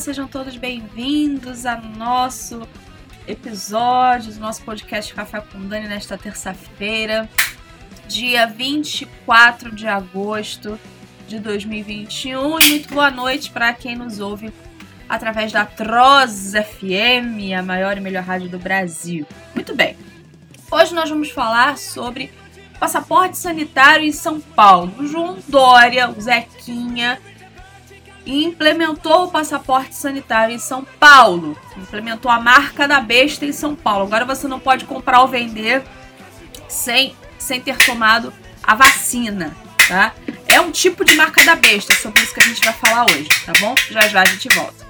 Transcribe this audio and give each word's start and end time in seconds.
sejam 0.00 0.26
todos 0.26 0.56
bem-vindos 0.56 1.66
a 1.66 1.76
nosso 1.76 2.66
episódio 3.28 4.32
do 4.32 4.40
nosso 4.40 4.62
podcast 4.62 5.12
Café 5.12 5.42
com 5.42 5.60
Dani 5.68 5.88
nesta 5.88 6.16
terça-feira, 6.16 7.28
dia 8.08 8.46
24 8.46 9.74
de 9.74 9.86
agosto 9.86 10.80
de 11.28 11.38
2021. 11.38 12.60
E 12.60 12.68
muito 12.70 12.94
boa 12.94 13.10
noite 13.10 13.50
para 13.50 13.74
quem 13.74 13.94
nos 13.94 14.20
ouve 14.20 14.50
através 15.06 15.52
da 15.52 15.66
Troz 15.66 16.52
FM, 16.52 17.52
a 17.58 17.62
maior 17.62 17.98
e 17.98 18.00
melhor 18.00 18.22
rádio 18.22 18.48
do 18.48 18.58
Brasil. 18.58 19.26
Muito 19.54 19.76
bem. 19.76 19.98
Hoje 20.70 20.94
nós 20.94 21.10
vamos 21.10 21.30
falar 21.30 21.76
sobre 21.76 22.32
passaporte 22.78 23.36
sanitário 23.36 24.06
em 24.06 24.12
São 24.12 24.40
Paulo. 24.40 25.06
João 25.06 25.36
Dória, 25.46 26.08
o 26.08 26.18
Zequinha, 26.18 27.20
implementou 28.30 29.24
o 29.24 29.30
passaporte 29.30 29.94
sanitário 29.94 30.54
em 30.54 30.58
São 30.58 30.84
Paulo. 30.98 31.56
Implementou 31.76 32.30
a 32.30 32.40
marca 32.40 32.86
da 32.86 33.00
besta 33.00 33.44
em 33.44 33.52
São 33.52 33.74
Paulo. 33.74 34.04
Agora 34.04 34.24
você 34.24 34.46
não 34.46 34.60
pode 34.60 34.84
comprar 34.84 35.20
ou 35.20 35.28
vender 35.28 35.82
sem, 36.68 37.14
sem 37.38 37.60
ter 37.60 37.76
tomado 37.78 38.32
a 38.62 38.74
vacina, 38.74 39.56
tá? 39.88 40.14
É 40.46 40.60
um 40.60 40.70
tipo 40.70 41.04
de 41.04 41.14
marca 41.14 41.44
da 41.44 41.56
besta, 41.56 41.94
sobre 41.94 42.22
isso 42.22 42.34
que 42.34 42.40
a 42.40 42.46
gente 42.46 42.64
vai 42.64 42.72
falar 42.74 43.06
hoje, 43.06 43.28
tá 43.44 43.52
bom? 43.60 43.74
Já 43.90 44.02
já 44.02 44.22
a 44.22 44.24
gente 44.24 44.48
volta. 44.54 44.89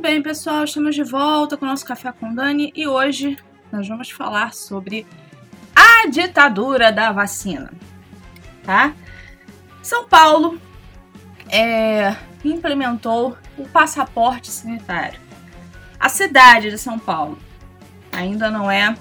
Muito 0.00 0.12
bem, 0.12 0.22
pessoal, 0.22 0.64
estamos 0.64 0.94
de 0.94 1.02
volta 1.02 1.58
com 1.58 1.66
o 1.66 1.68
nosso 1.68 1.84
Café 1.84 2.10
com 2.10 2.34
Dani 2.34 2.72
e 2.74 2.88
hoje 2.88 3.36
nós 3.70 3.86
vamos 3.86 4.10
falar 4.10 4.54
sobre 4.54 5.06
a 5.76 6.08
ditadura 6.08 6.90
da 6.90 7.12
vacina, 7.12 7.70
tá? 8.64 8.94
São 9.82 10.08
Paulo 10.08 10.58
é, 11.50 12.16
implementou 12.42 13.36
o 13.58 13.68
passaporte 13.68 14.50
sanitário. 14.50 15.20
A 15.98 16.08
cidade 16.08 16.70
de 16.70 16.78
São 16.78 16.98
Paulo 16.98 17.38
ainda 18.10 18.50
não 18.50 18.70
é 18.70 18.96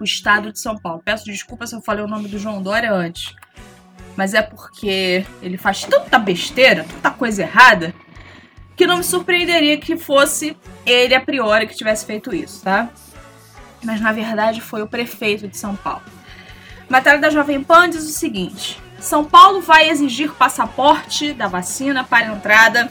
o 0.00 0.04
estado 0.04 0.50
de 0.50 0.58
São 0.58 0.78
Paulo. 0.78 1.02
Peço 1.04 1.26
desculpa 1.26 1.66
se 1.66 1.76
eu 1.76 1.82
falei 1.82 2.02
o 2.02 2.08
nome 2.08 2.28
do 2.28 2.38
João 2.38 2.62
Dória 2.62 2.90
antes, 2.94 3.36
mas 4.16 4.32
é 4.32 4.40
porque 4.40 5.26
ele 5.42 5.58
faz 5.58 5.84
tanta 5.84 6.18
besteira, 6.18 6.82
tanta 6.82 7.10
coisa 7.10 7.42
errada 7.42 7.94
que 8.82 8.86
não 8.88 8.96
me 8.96 9.04
surpreenderia 9.04 9.78
que 9.78 9.96
fosse 9.96 10.56
ele 10.84 11.14
a 11.14 11.20
priori 11.20 11.68
que 11.68 11.76
tivesse 11.76 12.04
feito 12.04 12.34
isso, 12.34 12.64
tá? 12.64 12.90
Mas 13.84 14.00
na 14.00 14.10
verdade 14.10 14.60
foi 14.60 14.82
o 14.82 14.88
prefeito 14.88 15.46
de 15.46 15.56
São 15.56 15.76
Paulo. 15.76 16.02
matéria 16.88 17.20
da 17.20 17.30
Jovem 17.30 17.62
Pan 17.62 17.88
diz 17.88 18.02
o 18.02 18.12
seguinte: 18.12 18.82
São 18.98 19.24
Paulo 19.24 19.60
vai 19.60 19.88
exigir 19.88 20.32
passaporte 20.32 21.32
da 21.32 21.46
vacina 21.46 22.02
para 22.02 22.26
entrada 22.26 22.90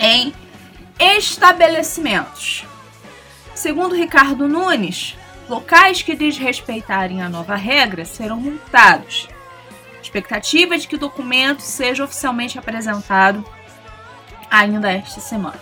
em 0.00 0.32
estabelecimentos. 0.98 2.64
Segundo 3.54 3.94
Ricardo 3.94 4.48
Nunes, 4.48 5.14
locais 5.46 6.00
que 6.00 6.16
desrespeitarem 6.16 7.20
a 7.20 7.28
nova 7.28 7.54
regra 7.54 8.06
serão 8.06 8.40
multados. 8.40 9.28
Expectativa 10.02 10.74
é 10.74 10.78
de 10.78 10.88
que 10.88 10.96
o 10.96 10.98
documento 10.98 11.60
seja 11.60 12.02
oficialmente 12.02 12.58
apresentado 12.58 13.44
ainda 14.50 14.90
esta 14.90 15.20
semana. 15.20 15.58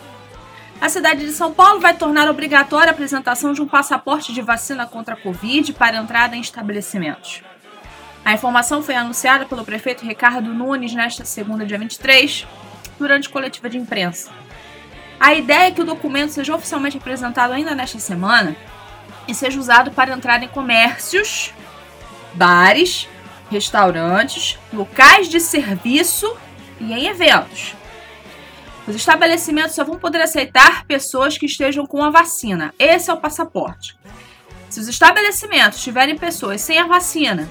A 0.81 0.89
cidade 0.89 1.25
de 1.25 1.33
São 1.33 1.53
Paulo 1.53 1.81
vai 1.81 1.95
tornar 1.95 2.29
obrigatória 2.29 2.91
a 2.91 2.93
apresentação 2.93 3.53
de 3.53 3.63
um 3.63 3.67
passaporte 3.67 4.33
de 4.33 4.43
vacina 4.43 4.87
contra 4.87 5.15
a 5.15 5.17
Covid 5.17 5.73
para 5.73 5.97
entrada 5.97 6.37
em 6.37 6.41
estabelecimentos. 6.41 7.43
A 8.25 8.33
informação 8.33 8.83
foi 8.83 8.95
anunciada 8.95 9.45
pelo 9.45 9.65
prefeito 9.65 10.05
Ricardo 10.05 10.53
Nunes 10.53 10.95
nesta 10.95 11.25
segunda, 11.25 11.65
dia 11.65 11.79
23, 11.79 12.47
durante 12.99 13.29
coletiva 13.29 13.69
de 13.69 13.79
imprensa. 13.79 14.31
A 15.21 15.35
ideia 15.35 15.69
é 15.69 15.71
que 15.71 15.81
o 15.81 15.85
documento 15.85 16.33
seja 16.33 16.55
oficialmente 16.55 16.97
apresentado 16.97 17.53
ainda 17.53 17.75
nesta 17.75 17.99
semana 17.99 18.57
e 19.29 19.35
seja 19.35 19.59
usado 19.59 19.91
para 19.91 20.13
entrar 20.13 20.43
em 20.43 20.49
comércios, 20.49 21.53
bares, 22.35 23.09
restaurantes, 23.51 24.59
locais 24.73 25.29
de 25.29 25.41
serviço 25.41 26.37
e 26.81 26.93
em 26.93 27.07
eventos. 27.07 27.75
Os 28.87 28.95
estabelecimentos 28.95 29.75
só 29.75 29.85
vão 29.85 29.99
poder 29.99 30.21
aceitar 30.21 30.85
pessoas 30.85 31.39
que 31.39 31.47
estejam 31.47 31.87
com 31.87 32.03
a 32.05 32.11
vacina. 32.11 32.75
Esse 32.79 33.11
é 33.11 33.13
o 33.13 33.21
passaporte. 33.21 33.97
Se 34.69 34.81
os 34.81 34.89
estabelecimentos 34.89 35.83
tiverem 35.83 36.19
pessoas 36.19 36.61
sem 36.61 36.79
a 36.79 36.87
vacina 36.87 37.49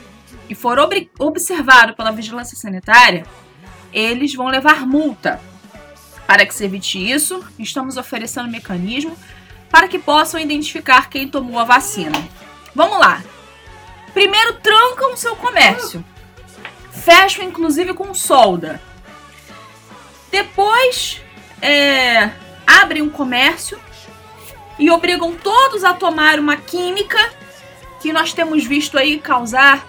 e 0.47 0.53
for 0.53 0.77
observado 1.17 1.95
pela 1.95 2.11
vigilância 2.11 2.57
sanitária, 2.57 3.25
eles 3.91 4.35
vão 4.35 4.47
levar 4.47 4.85
multa. 4.85 5.39
Para 6.27 6.45
que 6.45 6.53
se 6.53 6.66
evite 6.66 6.99
isso, 6.99 7.44
estamos 7.57 7.97
oferecendo 7.97 8.47
um 8.47 8.51
mecanismo 8.51 9.17
para 9.69 9.88
que 9.88 9.97
possam 9.97 10.39
identificar 10.39 11.09
quem 11.09 11.27
tomou 11.27 11.57
a 11.59 11.63
vacina. 11.63 12.17
Vamos 12.75 13.00
lá. 13.00 13.23
Primeiro, 14.13 14.53
trancam 14.55 15.17
seu 15.17 15.35
comércio. 15.35 16.03
Fecham, 16.91 17.44
inclusive, 17.44 17.94
com 17.94 18.13
solda. 18.13 18.79
Depois, 20.33 21.21
é, 21.61 22.31
abrem 22.66 23.03
um 23.03 23.09
comércio 23.11 23.79
e 24.79 24.89
obrigam 24.89 25.35
todos 25.35 25.83
a 25.83 25.94
tomar 25.94 26.39
uma 26.39 26.57
química 26.57 27.19
que 28.01 28.11
nós 28.11 28.33
temos 28.33 28.66
visto 28.66 28.97
aí 28.97 29.19
causar 29.19 29.88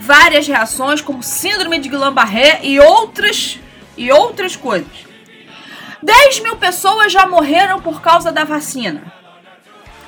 várias 0.00 0.48
reações, 0.48 1.00
como 1.00 1.22
síndrome 1.22 1.78
de 1.78 1.88
Guillain-Barré 1.88 2.62
e 2.64 2.80
outras 2.80 3.60
e 3.96 4.10
outras 4.10 4.56
coisas. 4.56 5.06
10 6.02 6.40
mil 6.40 6.56
pessoas 6.56 7.12
já 7.12 7.24
morreram 7.24 7.80
por 7.80 8.02
causa 8.02 8.32
da 8.32 8.42
vacina, 8.42 9.12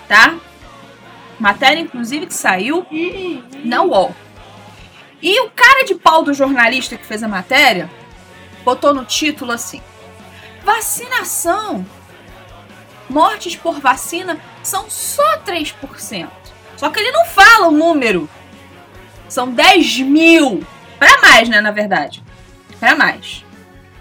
tá? 0.08 0.34
Matéria, 1.38 1.78
inclusive, 1.78 2.26
que 2.26 2.34
saiu 2.34 2.84
na 3.62 3.84
UOL. 3.84 4.12
E 5.22 5.40
o 5.42 5.50
cara 5.50 5.84
de 5.84 5.94
pau 5.94 6.24
do 6.24 6.34
jornalista 6.34 6.96
que 6.96 7.06
fez 7.06 7.22
a 7.22 7.28
matéria 7.28 7.88
botou 8.68 8.92
no 8.92 9.04
título 9.04 9.52
assim: 9.52 9.80
Vacinação. 10.62 11.86
Mortes 13.08 13.56
por 13.56 13.80
vacina 13.80 14.38
são 14.62 14.90
só 14.90 15.38
3%. 15.38 16.28
Só 16.76 16.90
que 16.90 17.00
ele 17.00 17.10
não 17.10 17.24
fala 17.24 17.68
o 17.68 17.70
número. 17.70 18.28
São 19.26 19.50
10 19.50 20.00
mil. 20.00 20.62
Para 20.98 21.18
mais, 21.22 21.48
né, 21.48 21.62
na 21.62 21.70
verdade. 21.70 22.22
Para 22.78 22.94
mais. 22.94 23.42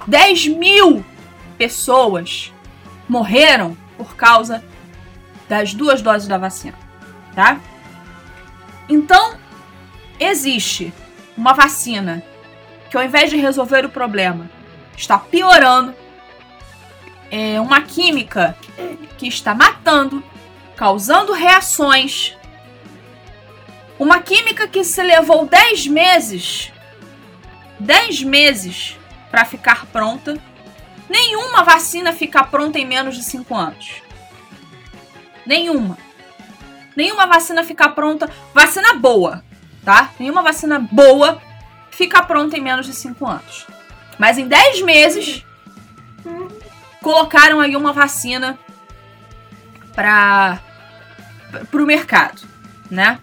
10 0.06 0.47
mil 0.47 1.06
pessoas 1.57 2.53
morreram 3.07 3.77
por 3.97 4.18
causa 4.18 4.62
das 5.47 5.74
duas 5.74 6.01
doses 6.01 6.27
da 6.27 6.38
vacina, 6.38 6.77
tá? 7.33 7.59
Então, 8.89 9.38
existe 10.19 10.94
uma 11.38 11.53
vacina 11.53 12.21
que 12.89 12.97
ao 12.97 13.03
invés 13.03 13.30
de 13.30 13.38
resolver 13.38 13.86
o 13.86 13.89
problema, 13.89 14.50
está 14.97 15.17
piorando 15.17 15.95
é, 17.31 17.61
uma 17.61 17.81
química 17.81 18.57
que 19.17 19.27
está 19.27 19.55
matando, 19.55 20.21
causando 20.75 21.31
reações. 21.31 22.35
Uma 23.97 24.19
química 24.19 24.67
que 24.67 24.83
se 24.83 25.01
levou 25.01 25.45
10 25.45 25.88
meses 25.88 26.71
10 27.79 28.23
meses 28.23 28.97
para 29.29 29.45
ficar 29.45 29.85
pronta. 29.88 30.38
Nenhuma 31.09 31.63
vacina 31.63 32.11
fica 32.11 32.44
pronta 32.44 32.79
em 32.79 32.85
menos 32.85 33.15
de 33.15 33.23
5 33.23 33.55
anos. 33.55 34.01
Nenhuma. 35.45 35.97
Nenhuma 36.95 37.27
vacina 37.27 37.63
fica 37.63 37.88
pronta. 37.89 38.29
Vacina 38.53 38.95
boa, 38.95 39.44
tá? 39.85 40.11
Nenhuma 40.19 40.41
vacina 40.41 40.79
boa 40.79 41.41
fica 41.91 42.21
pronta 42.23 42.57
em 42.57 42.61
menos 42.61 42.85
de 42.85 42.94
5 42.94 43.25
anos. 43.25 43.67
Mas 44.18 44.38
em 44.38 44.48
10 44.48 44.81
meses 44.81 45.46
colocaram 47.02 47.60
aí 47.60 47.75
uma 47.75 47.94
vacina 47.94 48.58
para 49.96 50.60
o 51.74 51.86
mercado, 51.86 52.42
né? 52.90 53.19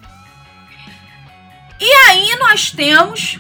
E 1.81 1.93
aí 2.09 2.37
nós 2.39 2.71
temos 2.71 3.39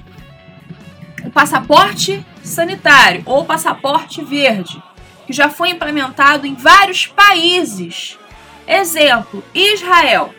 o 1.24 1.30
passaporte 1.30 2.24
sanitário 2.42 3.22
ou 3.24 3.44
passaporte 3.44 4.22
verde, 4.22 4.82
que 5.26 5.32
já 5.32 5.48
foi 5.48 5.70
implementado 5.70 6.46
em 6.46 6.54
vários 6.54 7.06
países. 7.06 8.18
Exemplo, 8.66 9.42
Israel. 9.54 10.34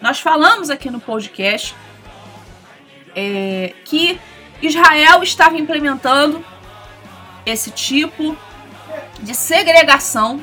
Nós 0.00 0.20
falamos 0.20 0.70
aqui 0.70 0.88
no 0.88 0.98
podcast 0.98 1.74
é, 3.14 3.74
que 3.84 4.18
Israel 4.62 5.22
estava 5.22 5.58
implementando 5.58 6.44
esse 7.44 7.70
tipo 7.70 8.36
de 9.20 9.34
segregação 9.34 10.40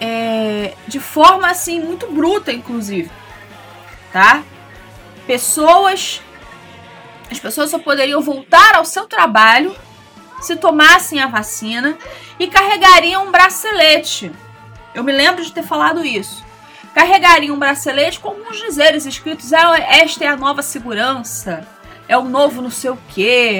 é, 0.00 0.74
de 0.88 0.98
forma 0.98 1.48
assim 1.48 1.80
muito 1.80 2.10
bruta, 2.10 2.52
inclusive, 2.52 3.10
tá? 4.12 4.42
Pessoas, 5.26 6.20
as 7.30 7.38
pessoas 7.38 7.70
só 7.70 7.78
poderiam 7.78 8.20
voltar 8.20 8.74
ao 8.74 8.84
seu 8.84 9.06
trabalho 9.06 9.74
se 10.40 10.56
tomassem 10.56 11.20
a 11.20 11.28
vacina 11.28 11.96
e 12.38 12.48
carregariam 12.48 13.26
um 13.26 13.30
bracelete. 13.30 14.32
Eu 14.92 15.04
me 15.04 15.12
lembro 15.12 15.44
de 15.44 15.52
ter 15.52 15.62
falado 15.62 16.04
isso. 16.04 16.44
Carregariam 16.92 17.54
um 17.54 17.58
bracelete 17.58 18.18
com 18.18 18.30
alguns 18.30 18.58
dizeres 18.58 19.06
escritos: 19.06 19.52
ah, 19.52 19.78
esta 19.78 20.24
é 20.24 20.28
a 20.28 20.36
nova 20.36 20.62
segurança, 20.62 21.66
é 22.12 22.18
o 22.18 22.24
novo 22.24 22.60
não 22.60 22.70
sei 22.70 22.90
o 22.90 22.98
que, 23.08 23.56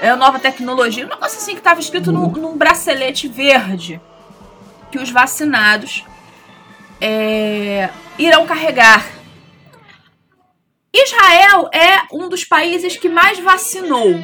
é 0.00 0.08
a 0.08 0.16
nova 0.16 0.40
tecnologia. 0.40 1.06
Um 1.06 1.08
negócio 1.08 1.38
assim 1.38 1.52
que 1.52 1.60
estava 1.60 1.78
escrito 1.78 2.10
num, 2.10 2.32
num, 2.32 2.58
bracelete 2.58 3.28
verde 3.28 4.00
que 4.90 4.98
os 4.98 5.08
vacinados 5.08 6.04
é, 7.00 7.88
irão 8.18 8.44
carregar. 8.44 9.06
Israel 10.92 11.70
é 11.72 12.02
um 12.12 12.28
dos 12.28 12.44
países 12.44 12.96
que 12.96 13.08
mais 13.08 13.38
vacinou. 13.38 14.18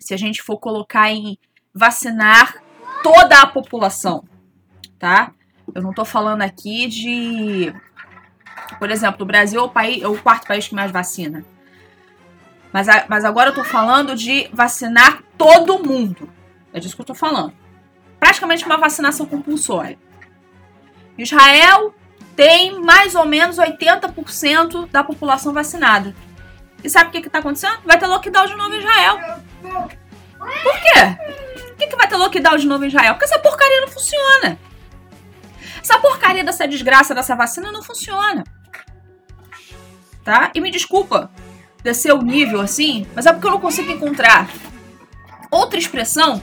Se 0.00 0.14
a 0.14 0.16
gente 0.16 0.42
for 0.42 0.56
colocar 0.58 1.12
em 1.12 1.38
vacinar 1.74 2.62
toda 3.02 3.42
a 3.42 3.46
população, 3.46 4.24
tá? 4.98 5.32
Eu 5.74 5.82
não 5.82 5.92
tô 5.92 6.02
falando 6.02 6.40
aqui 6.40 6.86
de. 6.86 7.74
Por 8.78 8.90
exemplo, 8.90 9.22
o 9.22 9.26
Brasil 9.26 9.60
é 9.60 9.62
o, 9.62 9.68
país, 9.68 10.02
é 10.02 10.08
o 10.08 10.16
quarto 10.16 10.46
país 10.46 10.66
que 10.66 10.74
mais 10.74 10.90
vacina. 10.90 11.44
Mas, 12.72 12.86
mas 13.08 13.24
agora 13.24 13.50
eu 13.50 13.54
tô 13.54 13.64
falando 13.64 14.14
de 14.14 14.48
vacinar 14.52 15.22
todo 15.36 15.82
mundo. 15.82 16.28
É 16.72 16.80
disso 16.80 16.94
que 16.94 17.02
eu 17.02 17.06
tô 17.06 17.14
falando. 17.14 17.52
Praticamente 18.20 18.64
uma 18.64 18.76
vacinação 18.76 19.26
compulsória. 19.26 19.98
Israel 21.16 21.94
tem 22.36 22.80
mais 22.80 23.14
ou 23.14 23.26
menos 23.26 23.56
80% 23.56 24.88
da 24.90 25.02
população 25.02 25.52
vacinada. 25.52 26.14
E 26.82 26.88
sabe 26.88 27.08
o 27.08 27.12
que, 27.12 27.22
que 27.22 27.30
tá 27.30 27.38
acontecendo? 27.38 27.80
Vai 27.84 27.98
ter 27.98 28.06
lockdown 28.06 28.46
de 28.46 28.54
novo 28.54 28.74
em 28.74 28.78
Israel. 28.78 29.18
Por 29.60 30.80
quê? 30.80 31.64
Por 31.66 31.76
que, 31.76 31.86
que 31.88 31.96
vai 31.96 32.06
ter 32.06 32.16
lockdown 32.16 32.56
de 32.56 32.66
novo 32.66 32.84
em 32.84 32.88
Israel? 32.88 33.14
Porque 33.14 33.24
essa 33.24 33.38
porcaria 33.40 33.80
não 33.80 33.88
funciona. 33.88 34.58
Essa 35.82 35.98
porcaria 35.98 36.44
dessa 36.44 36.68
desgraça 36.68 37.14
dessa 37.14 37.34
vacina 37.34 37.72
não 37.72 37.82
funciona. 37.82 38.44
Tá? 40.22 40.52
E 40.54 40.60
me 40.60 40.70
desculpa, 40.70 41.30
descer 41.88 42.12
o 42.12 42.20
nível 42.20 42.60
assim, 42.60 43.06
mas 43.14 43.24
é 43.24 43.32
porque 43.32 43.46
eu 43.46 43.52
não 43.52 43.60
consigo 43.60 43.90
encontrar 43.90 44.50
outra 45.50 45.78
expressão 45.78 46.42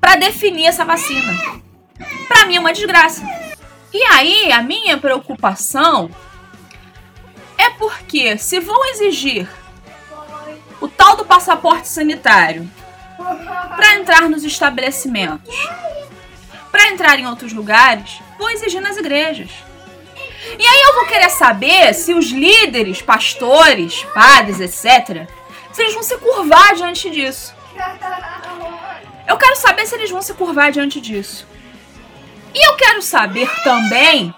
para 0.00 0.16
definir 0.16 0.66
essa 0.66 0.86
vacina. 0.86 1.34
Para 2.26 2.46
mim 2.46 2.56
é 2.56 2.60
uma 2.60 2.72
desgraça. 2.72 3.22
E 3.92 4.02
aí, 4.04 4.50
a 4.50 4.62
minha 4.62 4.96
preocupação 4.96 6.10
é 7.58 7.68
porque 7.70 8.38
se 8.38 8.58
vão 8.58 8.86
exigir 8.86 9.46
o 10.80 10.88
tal 10.88 11.14
do 11.16 11.26
passaporte 11.26 11.88
sanitário 11.88 12.68
para 13.76 13.96
entrar 13.96 14.30
nos 14.30 14.44
estabelecimentos, 14.44 15.54
para 16.70 16.88
entrar 16.88 17.18
em 17.18 17.26
outros 17.26 17.52
lugares, 17.52 18.18
vão 18.38 18.48
exigir 18.48 18.80
nas 18.80 18.96
igrejas. 18.96 19.50
E 20.58 20.66
aí 20.66 20.82
eu 20.82 20.94
vou 20.94 21.06
querer 21.06 21.30
saber 21.30 21.94
se 21.94 22.14
os 22.14 22.30
líderes, 22.30 23.02
pastores, 23.02 24.04
padres, 24.14 24.60
etc., 24.60 25.28
se 25.72 25.82
eles 25.82 25.94
vão 25.94 26.02
se 26.02 26.16
curvar 26.16 26.74
diante 26.74 27.10
disso. 27.10 27.54
Eu 29.26 29.36
quero 29.36 29.56
saber 29.56 29.86
se 29.86 29.94
eles 29.94 30.10
vão 30.10 30.22
se 30.22 30.32
curvar 30.34 30.72
diante 30.72 31.00
disso. 31.00 31.46
E 32.54 32.66
eu 32.66 32.74
quero 32.76 33.02
saber 33.02 33.50
também 33.62 34.34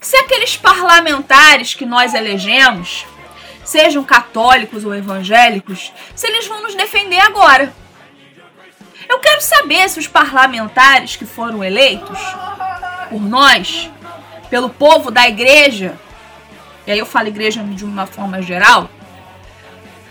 se 0.00 0.16
aqueles 0.16 0.56
parlamentares 0.56 1.74
que 1.74 1.86
nós 1.86 2.14
elegemos, 2.14 3.06
sejam 3.64 4.02
católicos 4.02 4.84
ou 4.84 4.94
evangélicos, 4.94 5.92
se 6.16 6.26
eles 6.26 6.46
vão 6.46 6.62
nos 6.62 6.74
defender 6.74 7.20
agora. 7.20 7.72
Eu 9.08 9.20
quero 9.20 9.40
saber 9.40 9.88
se 9.88 10.00
os 10.00 10.08
parlamentares 10.08 11.14
que 11.14 11.24
foram 11.24 11.62
eleitos 11.62 12.18
por 13.08 13.22
nós 13.22 13.90
pelo 14.50 14.70
povo 14.70 15.10
da 15.10 15.28
igreja, 15.28 15.98
e 16.86 16.92
aí 16.92 16.98
eu 16.98 17.06
falo 17.06 17.28
igreja 17.28 17.62
de 17.62 17.84
uma 17.84 18.06
forma 18.06 18.42
geral, 18.42 18.88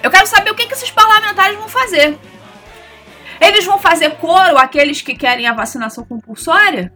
eu 0.01 0.12
quero 0.12 0.27
saber 0.27 0.51
o 0.51 0.56
que, 0.56 0.68
que 0.68 0.74
esses 0.74 0.91
parlamentares 0.91 1.57
vão 1.57 1.69
fazer. 1.69 2.19
Eles 3.39 3.65
vão 3.65 3.80
fazer 3.80 4.12
coro 4.18 4.57
aqueles 4.57 5.01
que 5.01 5.15
querem 5.15 5.47
a 5.47 5.53
vacinação 5.53 6.03
compulsória? 6.03 6.94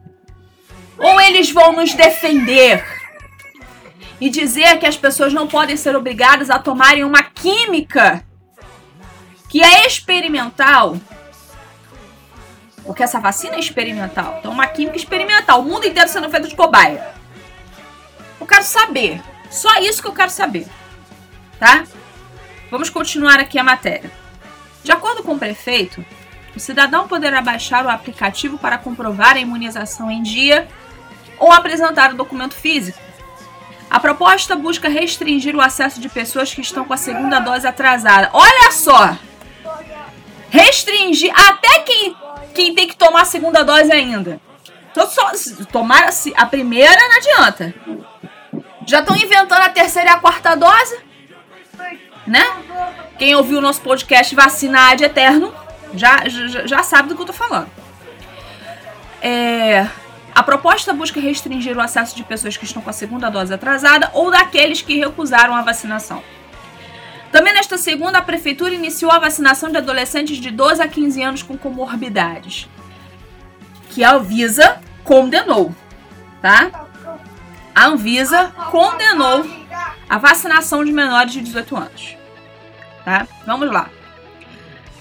Ou 0.98 1.19
eles 1.22 1.51
vão 1.51 1.74
nos 1.74 1.94
defender 1.94 2.84
e 4.19 4.30
dizer 4.30 4.78
que 4.80 4.86
as 4.86 4.98
pessoas 4.98 5.31
não 5.31 5.48
podem 5.48 5.78
ser 5.78 5.95
obrigadas 5.95 6.50
a 6.50 6.60
tomarem 6.60 7.04
uma 7.04 7.24
química 7.24 8.24
que 9.50 9.63
é 9.63 9.86
experimental? 9.86 10.98
Porque 12.83 13.04
essa 13.04 13.19
vacina 13.19 13.56
é 13.56 13.60
experimental. 13.60 14.38
Então, 14.40 14.51
uma 14.51 14.68
química 14.68 14.98
experimental. 14.98 15.62
O 15.62 15.66
mundo 15.66 15.86
inteiro 15.86 16.10
sendo 16.10 16.30
feito 16.30 16.48
de 16.48 16.56
cobaia. 16.56 17.17
Eu 18.39 18.45
quero 18.45 18.63
saber. 18.63 19.22
Só 19.50 19.80
isso 19.80 20.01
que 20.01 20.07
eu 20.07 20.13
quero 20.13 20.30
saber. 20.30 20.68
Tá? 21.60 21.84
Vamos 22.69 22.89
continuar 22.89 23.39
aqui 23.39 23.57
a 23.57 23.63
matéria. 23.63 24.12
De 24.84 24.92
acordo 24.92 25.24
com 25.24 25.34
o 25.34 25.39
prefeito, 25.39 26.06
o 26.56 26.59
cidadão 26.59 27.07
poderá 27.07 27.42
baixar 27.42 27.85
o 27.85 27.90
aplicativo 27.90 28.57
para 28.57 28.78
comprovar 28.78 29.35
a 29.35 29.40
imunização 29.40 30.09
em 30.11 30.21
dia 30.21 30.68
ou 31.38 31.52
apresentar 31.52 32.11
o 32.11 32.18
documento 32.18 32.54
físico. 32.54 33.00
A 33.90 34.00
proposta 34.00 34.56
busca 34.56 34.90
restringir 34.90 35.56
o 35.56 35.61
acesso 35.61 36.02
de 36.02 36.09
pessoas 36.09 36.54
que 36.54 36.61
estão 36.61 36.83
com 36.83 36.94
a 36.94 36.97
segunda 36.97 37.40
dose 37.40 37.66
atrasada. 37.66 38.30
Olha 38.33 38.71
só! 38.71 39.16
Restringir 40.50 41.31
até 41.33 41.80
quem, 41.80 42.16
quem 42.54 42.76
tem 42.76 42.88
que 42.88 42.95
tomar 42.97 43.21
a 43.21 43.26
segunda 43.26 43.64
dose 43.64 43.92
ainda. 43.92 44.42
Então, 44.92 45.09
só, 45.09 45.31
tomar 45.71 46.09
a 46.35 46.45
primeira 46.45 47.00
não 47.07 47.18
adianta. 47.18 47.73
Já 48.87 49.01
estão 49.01 49.17
inventando 49.17 49.61
a 49.61 49.69
terceira 49.69 50.11
e 50.11 50.13
a 50.13 50.17
quarta 50.17 50.56
dose, 50.56 50.97
né? 52.25 52.41
Quem 53.19 53.35
ouviu 53.35 53.57
o 53.57 53.61
nosso 53.61 53.81
podcast 53.81 54.33
Vacina 54.33 54.95
de 54.95 55.03
Eterno 55.03 55.53
já, 55.94 56.27
já, 56.29 56.65
já 56.65 56.83
sabe 56.83 57.09
do 57.09 57.15
que 57.15 57.21
eu 57.21 57.25
tô 57.25 57.33
falando. 57.33 57.69
É, 59.21 59.85
a 60.33 60.41
proposta 60.41 60.94
busca 60.94 61.19
restringir 61.19 61.75
o 61.75 61.81
acesso 61.81 62.15
de 62.15 62.23
pessoas 62.23 62.56
que 62.56 62.63
estão 62.63 62.81
com 62.81 62.89
a 62.89 62.94
segunda 62.94 63.29
dose 63.29 63.53
atrasada 63.53 64.09
ou 64.13 64.31
daqueles 64.31 64.81
que 64.81 64.97
recusaram 64.97 65.53
a 65.53 65.61
vacinação. 65.61 66.23
Também 67.29 67.53
nesta 67.53 67.77
segunda, 67.77 68.19
a 68.19 68.21
prefeitura 68.21 68.73
iniciou 68.73 69.11
a 69.11 69.19
vacinação 69.19 69.69
de 69.69 69.77
adolescentes 69.77 70.37
de 70.37 70.49
12 70.49 70.81
a 70.81 70.87
15 70.87 71.21
anos 71.21 71.44
com 71.44 71.57
comorbidades, 71.57 72.69
que 73.89 74.01
a 74.01 74.13
Anvisa 74.13 74.79
condenou, 75.03 75.75
tá? 76.41 76.86
A 77.78 77.86
Anvisa 77.86 78.52
condenou 78.72 79.46
a 80.10 80.18
vacinação 80.18 80.84
de 80.84 80.92
menores 80.92 81.31
de 81.31 81.42
18 81.42 81.78
anos. 81.78 82.18
Tá? 83.06 83.28
Vamos 83.46 83.72
lá. 83.72 83.92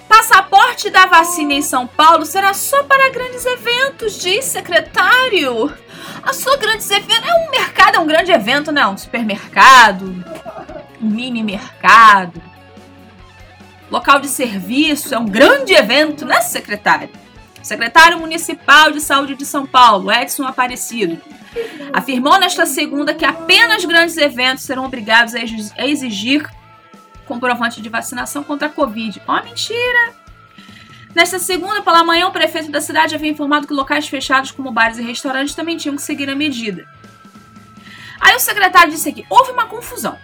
Passaporte 0.06 0.90
da 0.90 1.06
vacina 1.06 1.54
em 1.54 1.62
São 1.62 1.86
Paulo 1.86 2.26
será 2.26 2.52
só 2.52 2.82
para 2.82 3.10
grandes 3.10 3.46
eventos, 3.46 4.20
diz 4.20 4.44
secretário. 4.44 5.74
A 6.22 6.34
sua 6.34 6.58
grandes 6.58 6.90
eventos 6.90 7.26
é 7.26 7.46
um 7.46 7.50
mercado, 7.50 7.96
é 7.96 7.98
um 7.98 8.06
grande 8.06 8.30
evento, 8.30 8.70
né? 8.70 8.86
Um 8.86 8.98
supermercado, 8.98 10.04
um 11.00 11.08
mini 11.08 11.42
mercado, 11.42 12.42
local 13.90 14.20
de 14.20 14.28
serviço, 14.28 15.14
é 15.14 15.18
um 15.18 15.26
grande 15.26 15.72
evento, 15.72 16.26
né, 16.26 16.42
secretário? 16.42 17.08
Secretário 17.62 18.18
Municipal 18.18 18.92
de 18.92 19.00
Saúde 19.00 19.34
de 19.34 19.46
São 19.46 19.64
Paulo, 19.64 20.12
Edson 20.12 20.44
Aparecido, 20.44 21.18
afirmou 21.92 22.38
nesta 22.38 22.66
segunda 22.66 23.14
que 23.14 23.24
apenas 23.24 23.84
grandes 23.84 24.16
eventos 24.16 24.64
serão 24.64 24.84
obrigados 24.84 25.34
a 25.34 25.86
exigir 25.86 26.48
comprovante 27.26 27.82
de 27.82 27.88
vacinação 27.88 28.42
contra 28.44 28.68
a 28.68 28.70
Covid. 28.70 29.20
Ó, 29.26 29.38
oh, 29.38 29.44
mentira! 29.44 30.14
Nesta 31.14 31.38
segunda, 31.38 31.82
pela 31.82 32.04
manhã, 32.04 32.26
o 32.28 32.30
prefeito 32.30 32.70
da 32.70 32.80
cidade 32.80 33.14
havia 33.14 33.30
informado 33.30 33.66
que 33.66 33.72
locais 33.72 34.06
fechados, 34.06 34.50
como 34.50 34.70
bares 34.70 34.98
e 34.98 35.02
restaurantes, 35.02 35.54
também 35.54 35.76
tinham 35.76 35.96
que 35.96 36.02
seguir 36.02 36.28
a 36.28 36.34
medida. 36.34 36.86
Aí 38.20 38.36
o 38.36 38.40
secretário 38.40 38.90
disse 38.90 39.08
aqui: 39.08 39.24
houve 39.30 39.50
uma 39.50 39.66
confusão. 39.66 40.18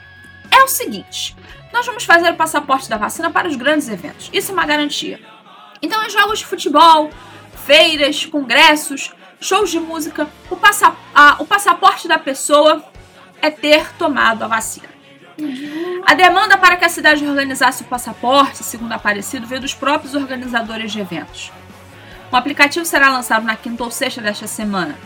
É 0.51 0.63
o 0.63 0.69
seguinte: 0.69 1.35
nós 1.73 1.87
vamos 1.87 2.05
fazer 2.05 2.31
o 2.31 2.37
passaporte 2.37 2.89
da 2.89 2.99
vacina 2.99 3.31
para 3.31 3.49
os 3.49 3.57
grandes 3.57 3.89
eventos. 3.89 4.29
Isso 4.33 4.51
é 4.51 4.55
uma 4.55 4.67
garantia. 4.67 5.19
Então, 5.81 6.05
em 6.05 6.11
jogos 6.11 6.41
de 6.41 6.47
futebol, 6.47 7.11
feiras, 7.65 8.27
congressos, 8.27 9.13
shows 9.43 9.71
de 9.71 9.81
música, 9.81 10.29
o, 10.51 10.57
passa 10.57 10.95
a, 11.15 11.37
o 11.41 11.47
passaporte 11.47 12.07
da 12.09 12.19
pessoa 12.19 12.85
é 13.41 13.51
ter 13.51 13.93
tomado 13.95 14.45
a 14.45 14.47
vacina. 14.47 14.89
A 16.07 16.15
demanda 16.15 16.57
para 16.57 16.77
que 16.77 16.85
a 16.85 16.89
cidade 16.89 17.27
organizasse 17.27 17.83
o 17.83 17.87
passaporte, 17.87 18.63
segundo 18.63 18.93
Aparecido, 18.93 19.47
veio 19.47 19.61
dos 19.61 19.75
próprios 19.75 20.15
organizadores 20.15 20.93
de 20.93 21.01
eventos. 21.01 21.51
O 22.31 22.37
aplicativo 22.37 22.85
será 22.85 23.11
lançado 23.11 23.45
na 23.45 23.57
quinta 23.57 23.83
ou 23.83 23.91
sexta 23.91 24.21
desta 24.21 24.47
semana. 24.47 24.97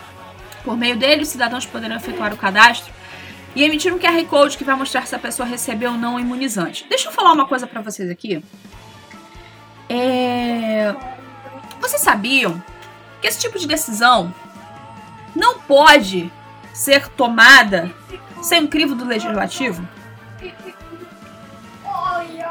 Por 0.62 0.76
meio 0.76 0.96
dele, 0.96 1.22
os 1.22 1.28
cidadãos 1.28 1.64
poderão 1.64 1.96
efetuar 1.96 2.32
o 2.34 2.36
cadastro 2.36 2.92
e 3.54 3.64
emitir 3.64 3.92
um 3.92 3.98
QR 3.98 4.22
Code 4.26 4.58
que 4.58 4.64
vai 4.64 4.74
mostrar 4.74 5.06
se 5.06 5.14
a 5.14 5.18
pessoa 5.18 5.48
recebeu 5.48 5.92
ou 5.92 5.96
não 5.96 6.16
o 6.16 6.20
imunizante. 6.20 6.84
Deixa 6.88 7.08
eu 7.08 7.12
falar 7.12 7.32
uma 7.32 7.46
coisa 7.46 7.66
para 7.66 7.80
vocês 7.80 8.10
aqui. 8.10 8.44
É... 9.88 10.94
Vocês 11.80 12.02
sabiam 12.02 12.62
que 13.20 13.26
esse 13.26 13.40
tipo 13.40 13.58
de 13.58 13.66
decisão 13.66 14.34
não 15.34 15.58
pode 15.60 16.32
ser 16.72 17.08
tomada 17.08 17.94
sem 18.42 18.64
o 18.64 18.68
crivo 18.68 18.94
do 18.94 19.04
legislativo? 19.04 19.86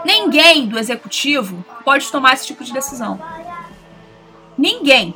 Ninguém 0.03 0.67
do 0.67 0.77
executivo 0.77 1.65
pode 1.83 2.11
tomar 2.11 2.33
esse 2.33 2.45
tipo 2.45 2.63
de 2.63 2.71
decisão. 2.71 3.19
Ninguém. 4.57 5.15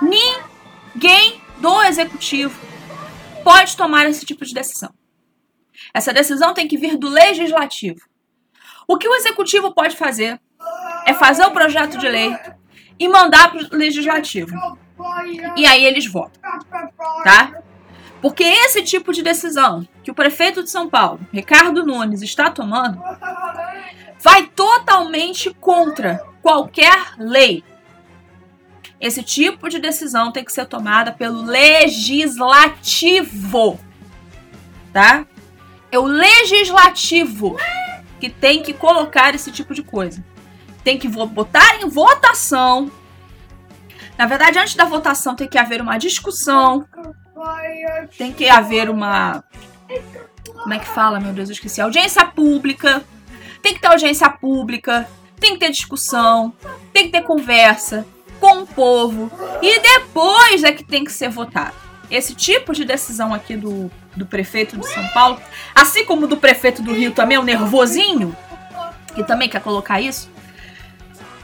Ninguém 0.00 1.40
do 1.58 1.82
executivo 1.82 2.58
pode 3.42 3.76
tomar 3.76 4.06
esse 4.06 4.24
tipo 4.24 4.44
de 4.44 4.54
decisão. 4.54 4.92
Essa 5.92 6.12
decisão 6.12 6.54
tem 6.54 6.68
que 6.68 6.76
vir 6.76 6.96
do 6.96 7.08
legislativo. 7.08 8.00
O 8.88 8.96
que 8.96 9.08
o 9.08 9.14
executivo 9.14 9.72
pode 9.72 9.96
fazer 9.96 10.40
é 11.04 11.14
fazer 11.14 11.44
o 11.44 11.50
projeto 11.50 11.98
de 11.98 12.08
lei 12.08 12.36
e 12.98 13.08
mandar 13.08 13.50
para 13.50 13.62
o 13.62 13.76
legislativo. 13.76 14.56
E 15.56 15.66
aí 15.66 15.84
eles 15.84 16.06
votam. 16.06 16.40
Tá? 17.22 17.52
Porque 18.20 18.42
esse 18.42 18.82
tipo 18.82 19.12
de 19.12 19.22
decisão 19.22 19.86
que 20.02 20.10
o 20.10 20.14
prefeito 20.14 20.62
de 20.62 20.70
São 20.70 20.88
Paulo, 20.88 21.20
Ricardo 21.32 21.84
Nunes, 21.84 22.22
está 22.22 22.50
tomando 22.50 23.00
vai 24.20 24.46
totalmente 24.46 25.54
contra 25.60 26.24
qualquer 26.42 27.14
lei. 27.18 27.62
Esse 29.00 29.22
tipo 29.22 29.68
de 29.68 29.78
decisão 29.78 30.32
tem 30.32 30.44
que 30.44 30.52
ser 30.52 30.66
tomada 30.66 31.12
pelo 31.12 31.42
legislativo. 31.42 33.78
Tá? 34.92 35.24
É 35.92 35.98
o 35.98 36.04
legislativo 36.04 37.56
que 38.18 38.28
tem 38.30 38.62
que 38.62 38.72
colocar 38.72 39.34
esse 39.34 39.52
tipo 39.52 39.74
de 39.74 39.82
coisa. 39.82 40.24
Tem 40.86 40.96
que 40.96 41.08
botar 41.08 41.82
em 41.82 41.88
votação. 41.88 42.88
Na 44.16 44.24
verdade, 44.24 44.56
antes 44.56 44.76
da 44.76 44.84
votação 44.84 45.34
tem 45.34 45.48
que 45.48 45.58
haver 45.58 45.82
uma 45.82 45.98
discussão. 45.98 46.86
Tem 48.16 48.32
que 48.32 48.48
haver 48.48 48.88
uma. 48.88 49.42
Como 50.46 50.72
é 50.72 50.78
que 50.78 50.86
fala, 50.86 51.18
meu 51.18 51.32
Deus, 51.32 51.48
eu 51.48 51.54
esqueci. 51.54 51.80
Audiência 51.80 52.24
pública 52.24 53.02
tem 53.60 53.74
que 53.74 53.80
ter 53.80 53.88
audiência 53.88 54.30
pública, 54.30 55.08
tem 55.40 55.54
que 55.54 55.58
ter 55.58 55.72
discussão, 55.72 56.54
tem 56.92 57.06
que 57.06 57.10
ter 57.10 57.24
conversa 57.24 58.06
com 58.38 58.60
o 58.60 58.66
povo 58.68 59.28
e 59.60 59.80
depois 59.80 60.62
é 60.62 60.70
que 60.70 60.84
tem 60.84 61.02
que 61.02 61.10
ser 61.10 61.30
votado. 61.30 61.74
Esse 62.08 62.32
tipo 62.32 62.72
de 62.72 62.84
decisão 62.84 63.34
aqui 63.34 63.56
do, 63.56 63.90
do 64.14 64.24
prefeito 64.24 64.76
de 64.76 64.86
São 64.86 65.04
Paulo, 65.08 65.40
assim 65.74 66.04
como 66.04 66.28
do 66.28 66.36
prefeito 66.36 66.80
do 66.80 66.92
Rio 66.92 67.10
também, 67.10 67.38
o 67.38 67.42
nervosinho, 67.42 68.36
que 69.16 69.24
também 69.24 69.48
quer 69.48 69.60
colocar 69.60 70.00
isso, 70.00 70.30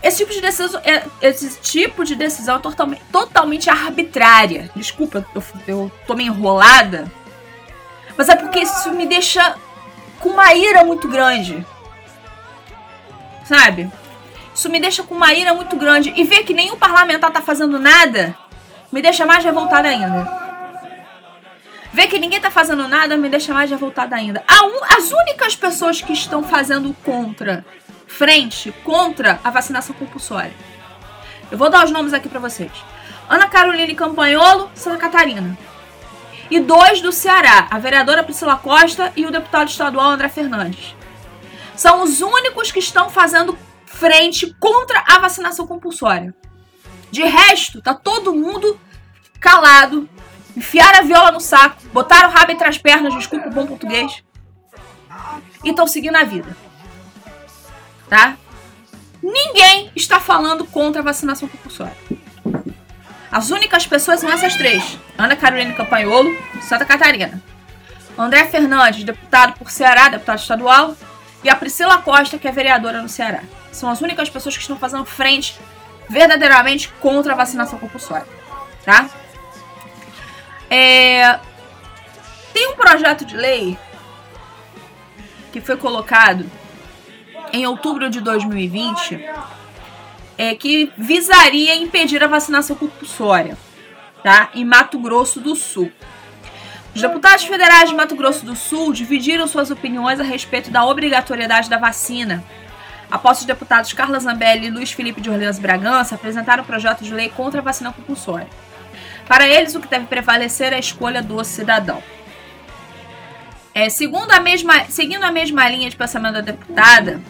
esse 0.03 0.19
tipo 0.19 0.33
de 0.33 0.41
decisão, 0.41 0.81
é, 0.85 1.05
esse 1.21 1.61
tipo 1.61 2.05
de 2.05 2.15
decisão 2.15 2.57
é 2.57 2.59
totalmente, 2.59 3.03
totalmente 3.11 3.71
arbitrária. 3.71 4.71
Desculpa, 4.75 5.25
eu, 5.35 5.43
eu 5.67 5.93
tô 6.07 6.15
meio 6.15 6.33
enrolada. 6.33 7.11
Mas 8.17 8.29
é 8.29 8.37
porque 8.37 8.61
isso 8.61 8.91
me 8.93 9.07
deixa 9.07 9.57
com 10.21 10.31
uma 10.31 10.55
ira 10.55 10.85
muito 10.85 11.09
grande 11.09 11.65
sabe? 13.45 13.91
Isso 14.55 14.71
me 14.71 14.81
deixa 14.81 15.03
com 15.03 15.15
uma 15.15 15.33
ira 15.33 15.55
muito 15.55 15.77
grande. 15.77 16.13
E 16.17 16.25
ver 16.25 16.45
que 16.45 16.55
nenhum 16.55 16.77
parlamentar 16.77 17.31
tá 17.31 17.41
fazendo 17.41 17.79
nada 17.79 18.35
me 18.91 19.03
deixa 19.03 19.27
mais 19.27 19.45
revoltada 19.45 19.89
ainda. 19.89 20.43
Ver 21.93 22.07
que 22.07 22.19
ninguém 22.19 22.41
tá 22.41 22.51
fazendo 22.51 22.89
nada 22.89 23.17
me 23.17 23.29
deixa 23.29 23.53
mais 23.53 23.71
revoltada 23.71 24.17
ainda. 24.17 24.43
As 24.97 25.11
únicas 25.11 25.55
pessoas 25.55 26.01
que 26.01 26.13
estão 26.13 26.43
fazendo 26.43 26.95
contra, 27.05 27.65
frente, 28.17 28.73
contra 28.85 29.41
a 29.43 29.51
vacinação 29.51 29.95
compulsória. 29.95 30.53
Eu 31.51 31.59
vou 31.59 31.71
dar 31.71 31.85
os 31.85 31.91
nomes 31.91 32.13
aqui 32.13 32.29
para 32.29 32.41
vocês. 32.41 32.73
Ana 33.29 33.49
Caroline 33.49 33.95
Campanholo, 33.95 34.71
Santa 34.75 34.99
Catarina. 34.99 35.57
E 36.51 36.61
dois 36.61 37.01
do 37.01 37.13
Ceará, 37.13 37.69
a 37.71 37.79
vereadora 37.79 38.23
Priscila 38.23 38.57
Costa 38.57 39.13
e 39.17 39.25
o 39.25 39.31
deputado 39.31 39.69
estadual 39.69 40.11
André 40.11 40.29
Fernandes 40.29 40.95
são 41.75 42.03
os 42.03 42.21
únicos 42.21 42.71
que 42.71 42.79
estão 42.79 43.09
fazendo 43.09 43.59
frente 43.87 44.55
contra 44.61 45.03
a 45.07 45.19
vacinação 45.19 45.67
compulsória. 45.67 46.35
De 47.11 47.23
resto, 47.25 47.83
tá 47.83 47.95
todo 47.95 48.35
mundo 48.35 48.79
calado, 49.41 50.09
enfiaram 50.57 51.01
a 51.01 51.03
viola 51.03 51.33
no 51.33 51.41
saco, 51.41 51.83
botaram 51.93 52.29
o 52.29 52.33
rabo 52.33 52.53
entre 52.53 52.69
as 52.69 52.79
pernas, 52.79 53.15
desculpa 53.15 53.49
o 53.49 53.53
bom 53.53 53.67
português, 53.67 54.23
e 55.65 55.71
estão 55.71 55.87
seguindo 55.87 56.17
a 56.17 56.25
vida. 56.25 56.57
Tá? 58.13 58.37
Ninguém 59.23 59.91
está 59.97 60.21
falando 60.21 60.67
contra 60.67 61.01
a 61.01 61.05
vacinação 61.05 61.49
compulsória. 61.49 61.97
As 63.31 63.49
únicas 63.49 63.87
pessoas 63.87 64.21
são 64.21 64.31
essas 64.31 64.55
três: 64.55 64.99
Ana 65.17 65.35
Carolina 65.35 65.73
Campanholo, 65.73 66.31
Santa 66.61 66.85
Catarina. 66.85 67.43
André 68.19 68.45
Fernandes, 68.49 69.03
deputado 69.03 69.55
por 69.55 69.71
Ceará, 69.71 70.11
deputado 70.11 70.41
estadual, 70.41 70.95
e 71.43 71.49
a 71.49 71.57
Priscila 71.57 72.03
Costa, 72.03 72.37
que 72.37 72.47
é 72.47 72.53
vereadora 72.53 73.01
no 73.01 73.09
Ceará. 73.09 73.45
São 73.73 73.89
as 73.89 74.03
únicas 74.03 74.29
pessoas 74.29 74.57
que 74.57 74.61
estão 74.61 74.77
fazendo 74.77 75.07
frente 75.07 75.59
verdadeiramente 76.11 76.91
contra 77.01 77.33
a 77.33 77.37
vacinação 77.37 77.79
compulsória, 77.79 78.29
tá? 78.85 79.09
É... 80.69 81.41
Tem 82.53 82.69
um 82.69 82.77
projeto 82.77 83.25
de 83.25 83.39
lei 83.39 83.79
que 85.51 85.63
foi 85.63 85.79
colocado 85.79 86.45
em 87.53 87.67
outubro 87.67 88.09
de 88.09 88.21
2020 88.21 89.25
é, 90.39 90.55
que 90.55 90.91
visaria 90.97 91.75
impedir 91.75 92.23
a 92.25 92.27
vacinação 92.27 92.75
compulsória, 92.75 93.57
tá? 94.23 94.49
Em 94.55 94.65
Mato 94.65 94.99
Grosso 94.99 95.41
do 95.41 95.55
Sul. 95.55 95.93
Os 96.95 97.01
deputados 97.01 97.45
federais 97.45 97.89
de 97.89 97.95
Mato 97.95 98.17
Grosso 98.17 98.45
do 98.45 98.57
Sul 98.57 98.93
dividiram 98.93 99.47
suas 99.47 99.71
opiniões 99.71 100.21
a 100.21 100.25
respeito 100.25 100.71
da 100.71 100.85
obrigatoriedade 100.85 101.71
da 101.71 101.79
vacina. 101.79 102.43
Após 103.11 103.41
os 103.41 103.45
deputados 103.45 103.93
Carla 103.93 104.19
Zambelli 104.19 104.67
e 104.67 104.71
Luiz 104.71 104.93
Felipe 104.93 105.21
de 105.21 105.31
Orleans 105.31 105.59
Bragança 105.59 106.15
apresentaram 106.15 106.63
um 106.63 106.67
projeto 106.67 107.05
de 107.05 107.13
lei 107.13 107.29
contra 107.29 107.61
a 107.61 107.65
vacina 107.65 107.93
compulsória. 107.93 108.49
Para 109.27 109.47
eles, 109.47 109.75
o 109.75 109.81
que 109.81 109.87
deve 109.87 110.07
prevalecer 110.07 110.73
é 110.73 110.77
a 110.77 110.81
escolha 110.81 111.23
do 111.23 111.43
cidadão. 111.45 112.03
É, 113.75 113.89
segundo 113.89 114.31
a 114.33 114.41
mesma, 114.41 114.85
seguindo 114.87 115.23
a 115.25 115.33
mesma 115.33 115.67
linha 115.69 115.89
de 115.89 115.97
pensamento 115.97 116.35
da 116.35 116.41
deputada 116.41 117.23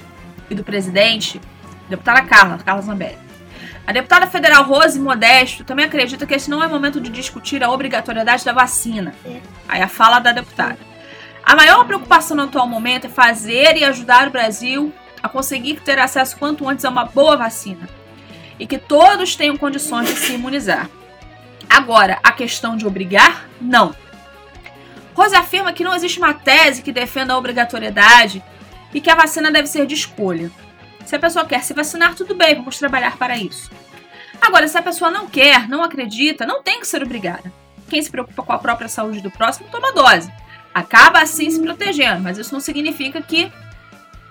e 0.52 0.54
do 0.54 0.64
presidente, 0.64 1.40
deputada 1.88 2.22
Carla, 2.22 2.58
Carla 2.58 2.82
Zambelli, 2.82 3.18
a 3.86 3.92
deputada 3.92 4.26
federal 4.26 4.64
Rose 4.64 4.98
Modesto 4.98 5.64
também 5.64 5.84
acredita 5.84 6.24
que 6.26 6.34
esse 6.34 6.48
não 6.48 6.62
é 6.62 6.68
momento 6.68 7.00
de 7.00 7.10
discutir 7.10 7.64
a 7.64 7.70
obrigatoriedade 7.70 8.44
da 8.44 8.52
vacina. 8.52 9.12
Aí 9.68 9.82
a 9.82 9.88
fala 9.88 10.20
da 10.20 10.30
deputada. 10.30 10.78
A 11.44 11.56
maior 11.56 11.84
preocupação 11.84 12.36
no 12.36 12.44
atual 12.44 12.68
momento 12.68 13.06
é 13.06 13.10
fazer 13.10 13.76
e 13.76 13.84
ajudar 13.84 14.28
o 14.28 14.30
Brasil 14.30 14.92
a 15.20 15.28
conseguir 15.28 15.80
ter 15.80 15.98
acesso 15.98 16.36
quanto 16.36 16.68
antes 16.68 16.84
a 16.84 16.90
uma 16.90 17.04
boa 17.04 17.36
vacina 17.36 17.88
e 18.58 18.66
que 18.66 18.78
todos 18.78 19.34
tenham 19.34 19.56
condições 19.56 20.08
de 20.08 20.14
se 20.14 20.34
imunizar. 20.34 20.88
Agora, 21.68 22.18
a 22.22 22.30
questão 22.30 22.76
de 22.76 22.86
obrigar, 22.86 23.48
não. 23.60 23.94
Rose 25.14 25.34
afirma 25.34 25.72
que 25.72 25.82
não 25.82 25.94
existe 25.94 26.18
uma 26.18 26.34
tese 26.34 26.82
que 26.82 26.92
defenda 26.92 27.34
a 27.34 27.38
obrigatoriedade 27.38 28.42
e 28.92 29.00
que 29.00 29.10
a 29.10 29.14
vacina 29.14 29.50
deve 29.50 29.68
ser 29.68 29.86
de 29.86 29.94
escolha. 29.94 30.50
Se 31.04 31.16
a 31.16 31.18
pessoa 31.18 31.44
quer 31.44 31.62
se 31.62 31.74
vacinar, 31.74 32.14
tudo 32.14 32.34
bem, 32.34 32.54
vamos 32.54 32.78
trabalhar 32.78 33.16
para 33.16 33.36
isso. 33.36 33.70
Agora, 34.40 34.66
se 34.66 34.76
a 34.76 34.82
pessoa 34.82 35.10
não 35.10 35.26
quer, 35.26 35.68
não 35.68 35.82
acredita, 35.82 36.46
não 36.46 36.62
tem 36.62 36.80
que 36.80 36.86
ser 36.86 37.02
obrigada. 37.02 37.52
Quem 37.88 38.02
se 38.02 38.10
preocupa 38.10 38.42
com 38.42 38.52
a 38.52 38.58
própria 38.58 38.88
saúde 38.88 39.20
do 39.20 39.30
próximo 39.30 39.68
toma 39.70 39.92
dose. 39.92 40.32
Acaba 40.74 41.20
assim 41.20 41.50
se 41.50 41.60
protegendo, 41.60 42.22
mas 42.22 42.38
isso 42.38 42.52
não 42.52 42.60
significa 42.60 43.20
que 43.20 43.52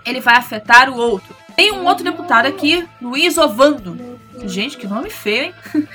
ele 0.05 0.19
vai 0.19 0.35
afetar 0.35 0.89
o 0.89 0.97
outro. 0.97 1.35
Tem 1.55 1.71
um 1.71 1.85
outro 1.85 2.03
deputado 2.03 2.47
aqui, 2.47 2.87
Luiz 3.01 3.37
Ovando. 3.37 4.19
Gente, 4.45 4.77
que 4.77 4.87
nome 4.87 5.09
feio, 5.09 5.45
hein? 5.45 5.53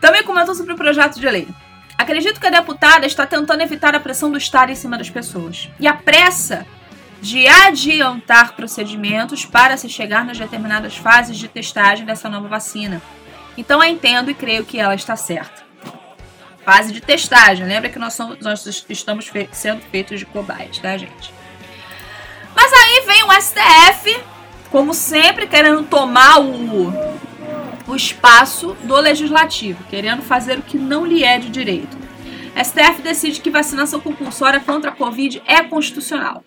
Também 0.00 0.22
comentou 0.22 0.54
sobre 0.54 0.72
o 0.72 0.76
projeto 0.76 1.18
de 1.18 1.28
lei. 1.28 1.48
Acredito 1.96 2.40
que 2.40 2.46
a 2.46 2.50
deputada 2.50 3.06
está 3.06 3.24
tentando 3.24 3.62
evitar 3.62 3.94
a 3.94 4.00
pressão 4.00 4.30
do 4.30 4.36
Estado 4.36 4.70
em 4.70 4.74
cima 4.74 4.98
das 4.98 5.08
pessoas. 5.08 5.70
E 5.80 5.86
a 5.86 5.94
pressa 5.94 6.66
de 7.20 7.46
adiantar 7.46 8.54
procedimentos 8.54 9.44
para 9.44 9.76
se 9.76 9.88
chegar 9.88 10.24
nas 10.24 10.38
determinadas 10.38 10.96
fases 10.96 11.36
de 11.36 11.48
testagem 11.48 12.04
dessa 12.04 12.28
nova 12.28 12.48
vacina. 12.48 13.00
Então 13.56 13.82
eu 13.82 13.90
entendo 13.90 14.30
e 14.30 14.34
creio 14.34 14.64
que 14.64 14.78
ela 14.78 14.94
está 14.94 15.16
certa. 15.16 15.64
Fase 16.64 16.92
de 16.92 17.00
testagem, 17.00 17.66
lembra 17.66 17.88
que 17.88 17.98
nós, 17.98 18.14
somos, 18.14 18.40
nós 18.40 18.84
estamos 18.88 19.28
fe 19.28 19.48
sendo 19.52 19.80
feitos 19.82 20.18
de 20.18 20.26
cobaias, 20.26 20.78
tá, 20.78 20.96
gente? 20.96 21.32
Mas 22.54 22.72
aí 22.72 23.04
vem 23.06 23.22
o 23.22 23.32
STF, 23.40 24.20
como 24.70 24.92
sempre, 24.92 25.46
querendo 25.46 25.84
tomar 25.84 26.40
o, 26.40 26.92
o 27.86 27.94
espaço 27.94 28.76
do 28.82 28.96
legislativo, 28.96 29.84
querendo 29.84 30.22
fazer 30.22 30.58
o 30.58 30.62
que 30.62 30.76
não 30.76 31.06
lhe 31.06 31.22
é 31.22 31.38
de 31.38 31.50
direito. 31.50 31.96
STF 32.62 33.00
decide 33.02 33.40
que 33.40 33.50
vacinação 33.50 34.00
compulsória 34.00 34.58
contra 34.58 34.90
a 34.90 34.94
Covid 34.94 35.42
é 35.46 35.62
constitucional. 35.62 36.42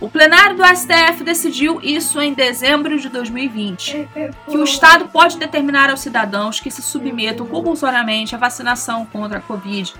O 0.00 0.10
plenário 0.10 0.56
do 0.56 0.64
STF 0.64 1.24
decidiu 1.24 1.80
isso 1.82 2.20
em 2.20 2.34
dezembro 2.34 2.98
de 2.98 3.08
2020, 3.08 4.08
que 4.48 4.56
o 4.56 4.64
Estado 4.64 5.08
pode 5.08 5.38
determinar 5.38 5.88
aos 5.88 6.00
cidadãos 6.00 6.60
que 6.60 6.70
se 6.70 6.82
submetam 6.82 7.46
compulsoriamente 7.46 8.34
à 8.34 8.38
vacinação 8.38 9.06
contra 9.06 9.38
a 9.38 9.40
Covid. 9.40 9.94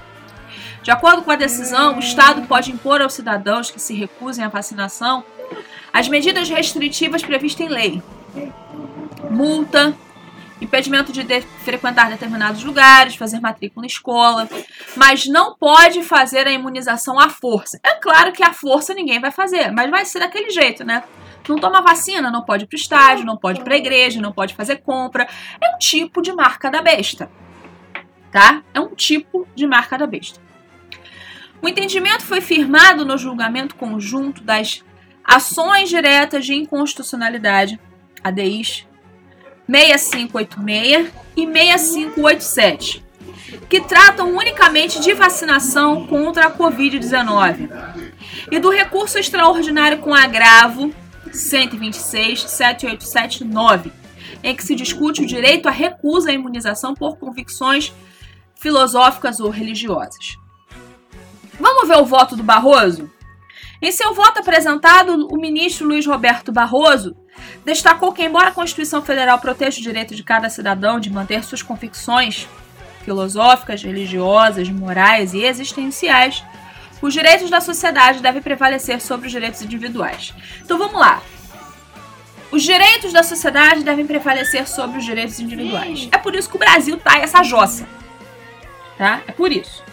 De 0.82 0.90
acordo 0.90 1.22
com 1.22 1.30
a 1.30 1.36
decisão, 1.36 1.96
o 1.96 1.98
Estado 1.98 2.46
pode 2.46 2.70
impor 2.70 3.00
aos 3.00 3.14
cidadãos 3.14 3.70
que 3.70 3.80
se 3.80 3.94
recusem 3.94 4.44
à 4.44 4.48
vacinação 4.48 5.24
as 5.92 6.08
medidas 6.08 6.48
restritivas 6.48 7.22
previstas 7.22 7.66
em 7.66 7.70
lei: 7.70 8.02
multa, 9.30 9.96
impedimento 10.60 11.12
de, 11.12 11.22
de 11.22 11.40
frequentar 11.64 12.08
determinados 12.08 12.64
lugares, 12.64 13.16
fazer 13.16 13.40
matrícula 13.40 13.82
na 13.82 13.86
escola, 13.86 14.48
mas 14.96 15.26
não 15.26 15.54
pode 15.54 16.02
fazer 16.02 16.46
a 16.46 16.50
imunização 16.50 17.18
à 17.18 17.28
força. 17.28 17.78
É 17.84 17.94
claro 17.94 18.32
que 18.32 18.42
à 18.42 18.52
força 18.52 18.94
ninguém 18.94 19.20
vai 19.20 19.30
fazer, 19.30 19.70
mas 19.70 19.90
vai 19.90 20.04
ser 20.04 20.20
daquele 20.20 20.50
jeito, 20.50 20.84
né? 20.84 21.02
Não 21.48 21.56
toma 21.56 21.80
vacina, 21.80 22.30
não 22.30 22.42
pode 22.42 22.64
ir 22.64 22.66
pro 22.66 22.76
estádio, 22.76 23.24
não 23.24 23.36
pode 23.36 23.60
ir 23.60 23.64
pra 23.64 23.76
igreja, 23.76 24.20
não 24.20 24.32
pode 24.32 24.54
fazer 24.54 24.76
compra. 24.76 25.28
É 25.60 25.74
um 25.74 25.78
tipo 25.78 26.20
de 26.20 26.32
marca 26.32 26.70
da 26.70 26.82
besta. 26.82 27.30
Tá? 28.32 28.62
É 28.74 28.80
um 28.80 28.94
tipo 28.94 29.46
de 29.54 29.66
marca 29.66 29.96
da 29.96 30.06
besta. 30.06 30.40
O 31.62 31.68
entendimento 31.68 32.24
foi 32.24 32.40
firmado 32.40 33.04
no 33.04 33.16
julgamento 33.16 33.76
conjunto 33.76 34.42
das 34.42 34.84
ações 35.24 35.88
diretas 35.88 36.44
de 36.44 36.54
inconstitucionalidade, 36.54 37.80
ADIs, 38.22 38.86
6586 39.68 41.12
e 41.36 41.46
6587, 41.46 43.04
que 43.68 43.80
tratam 43.80 44.34
unicamente 44.34 45.00
de 45.00 45.12
vacinação 45.12 46.06
contra 46.06 46.46
a 46.46 46.50
Covid-19, 46.50 47.68
e 48.50 48.58
do 48.58 48.70
recurso 48.70 49.18
extraordinário 49.18 49.98
com 49.98 50.14
agravo 50.14 50.92
126 51.32 52.42
7879, 52.42 53.92
em 54.42 54.54
que 54.54 54.64
se 54.64 54.74
discute 54.74 55.22
o 55.22 55.26
direito 55.26 55.68
à 55.68 55.72
recusa 55.72 56.30
à 56.30 56.32
imunização 56.32 56.94
por 56.94 57.18
convicções 57.18 57.92
filosóficas 58.54 59.40
ou 59.40 59.50
religiosas. 59.50 60.36
Vamos 61.58 61.88
ver 61.88 61.98
o 61.98 62.04
voto 62.04 62.36
do 62.36 62.42
Barroso? 62.42 63.10
Em 63.82 63.92
seu 63.92 64.14
voto 64.14 64.40
apresentado, 64.40 65.26
o 65.30 65.36
ministro 65.38 65.86
Luiz 65.86 66.06
Roberto 66.06 66.52
Barroso 66.52 67.14
destacou 67.64 68.12
que, 68.12 68.24
embora 68.24 68.48
a 68.48 68.52
Constituição 68.52 69.02
Federal 69.02 69.38
proteja 69.38 69.78
o 69.78 69.82
direito 69.82 70.14
de 70.14 70.22
cada 70.22 70.48
cidadão 70.48 71.00
de 71.00 71.10
manter 71.10 71.42
suas 71.44 71.62
convicções 71.62 72.48
filosóficas, 73.04 73.82
religiosas, 73.82 74.68
morais 74.68 75.32
e 75.32 75.42
existenciais, 75.42 76.44
os 77.00 77.12
direitos 77.12 77.50
da 77.50 77.60
sociedade 77.60 78.20
devem 78.20 78.42
prevalecer 78.42 79.00
sobre 79.00 79.26
os 79.26 79.32
direitos 79.32 79.62
individuais. 79.62 80.34
Então 80.62 80.78
vamos 80.78 80.98
lá. 80.98 81.22
Os 82.50 82.62
direitos 82.62 83.12
da 83.12 83.22
sociedade 83.22 83.84
devem 83.84 84.06
prevalecer 84.06 84.66
sobre 84.66 84.98
os 84.98 85.04
direitos 85.04 85.38
individuais. 85.38 86.08
É 86.10 86.18
por 86.18 86.34
isso 86.34 86.48
que 86.48 86.56
o 86.56 86.58
Brasil 86.58 86.96
tá 86.96 87.18
essa 87.18 87.42
jossa. 87.42 87.86
Tá? 88.96 89.20
É 89.26 89.32
por 89.32 89.52
isso. 89.52 89.84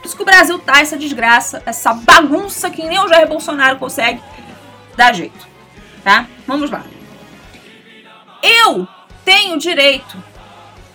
Por 0.00 0.06
isso 0.06 0.16
que 0.16 0.22
o 0.22 0.26
Brasil 0.26 0.58
tá 0.58 0.80
essa 0.80 0.96
desgraça, 0.96 1.62
essa 1.66 1.92
bagunça 1.92 2.70
que 2.70 2.86
nem 2.86 2.98
o 2.98 3.08
Jair 3.08 3.28
Bolsonaro 3.28 3.78
consegue 3.78 4.20
dar 4.96 5.14
jeito. 5.14 5.49
Tá? 6.02 6.26
Vamos 6.46 6.70
lá. 6.70 6.84
Eu 8.42 8.88
tenho 9.24 9.58
direito 9.58 10.22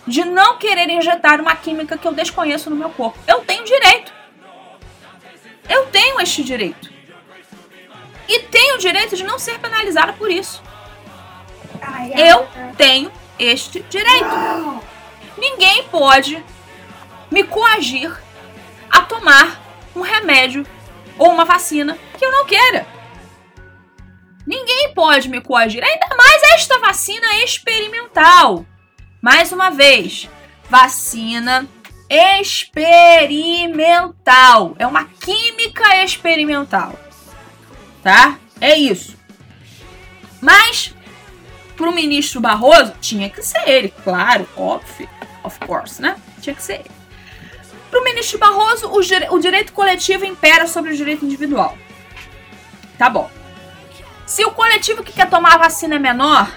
de 0.07 0.23
não 0.23 0.57
querer 0.57 0.89
injetar 0.89 1.39
uma 1.39 1.55
química 1.55 1.97
que 1.97 2.07
eu 2.07 2.13
desconheço 2.13 2.69
no 2.69 2.75
meu 2.75 2.89
corpo. 2.89 3.17
Eu 3.27 3.41
tenho 3.41 3.63
direito. 3.63 4.13
Eu 5.67 5.87
tenho 5.87 6.19
este 6.21 6.43
direito. 6.43 6.93
E 8.27 8.39
tenho 8.39 8.75
o 8.75 8.79
direito 8.79 9.15
de 9.15 9.23
não 9.23 9.37
ser 9.37 9.59
penalizada 9.59 10.13
por 10.13 10.31
isso. 10.31 10.61
Eu 12.15 12.47
tenho 12.75 13.11
este 13.37 13.81
direito. 13.83 14.81
Ninguém 15.37 15.83
pode 15.89 16.43
me 17.29 17.43
coagir 17.43 18.15
a 18.89 19.01
tomar 19.01 19.61
um 19.95 20.01
remédio 20.01 20.65
ou 21.17 21.31
uma 21.31 21.45
vacina 21.45 21.97
que 22.17 22.25
eu 22.25 22.31
não 22.31 22.45
queira. 22.45 22.94
Ninguém 24.45 24.93
pode 24.93 25.27
me 25.27 25.41
coagir, 25.41 25.84
ainda 25.84 26.08
mais 26.15 26.43
esta 26.53 26.79
vacina 26.79 27.43
experimental. 27.43 28.65
Mais 29.21 29.51
uma 29.51 29.71
vez, 29.71 30.29
vacina 30.69 31.67
experimental. 32.10 33.55
É 34.77 34.86
uma 34.86 35.05
química 35.05 36.03
experimental. 36.03 36.93
Tá? 38.03 38.38
É 38.62 38.77
isso. 38.77 39.17
Mas 40.39 40.93
pro 41.75 41.91
ministro 41.91 42.39
Barroso 42.39 42.93
tinha 43.01 43.29
que 43.29 43.41
ser 43.41 43.67
ele, 43.67 43.91
claro, 44.03 44.47
óbvio, 44.55 45.10
of 45.43 45.60
course, 45.60 45.99
né? 46.01 46.15
Tinha 46.39 46.55
que 46.55 46.62
ser 46.62 46.75
ele. 46.75 46.91
Pro 47.89 48.03
ministro 48.03 48.38
Barroso, 48.38 48.88
o, 48.89 48.99
o 49.36 49.39
direito 49.39 49.73
coletivo 49.73 50.23
impera 50.23 50.67
sobre 50.67 50.91
o 50.91 50.95
direito 50.95 51.25
individual. 51.25 51.75
Tá 52.97 53.10
bom. 53.10 53.29
Se 54.25 54.43
o 54.43 54.51
coletivo 54.51 55.03
que 55.03 55.13
quer 55.13 55.29
tomar 55.29 55.55
a 55.55 55.57
vacina 55.57 55.95
é 55.95 55.99
menor 55.99 56.51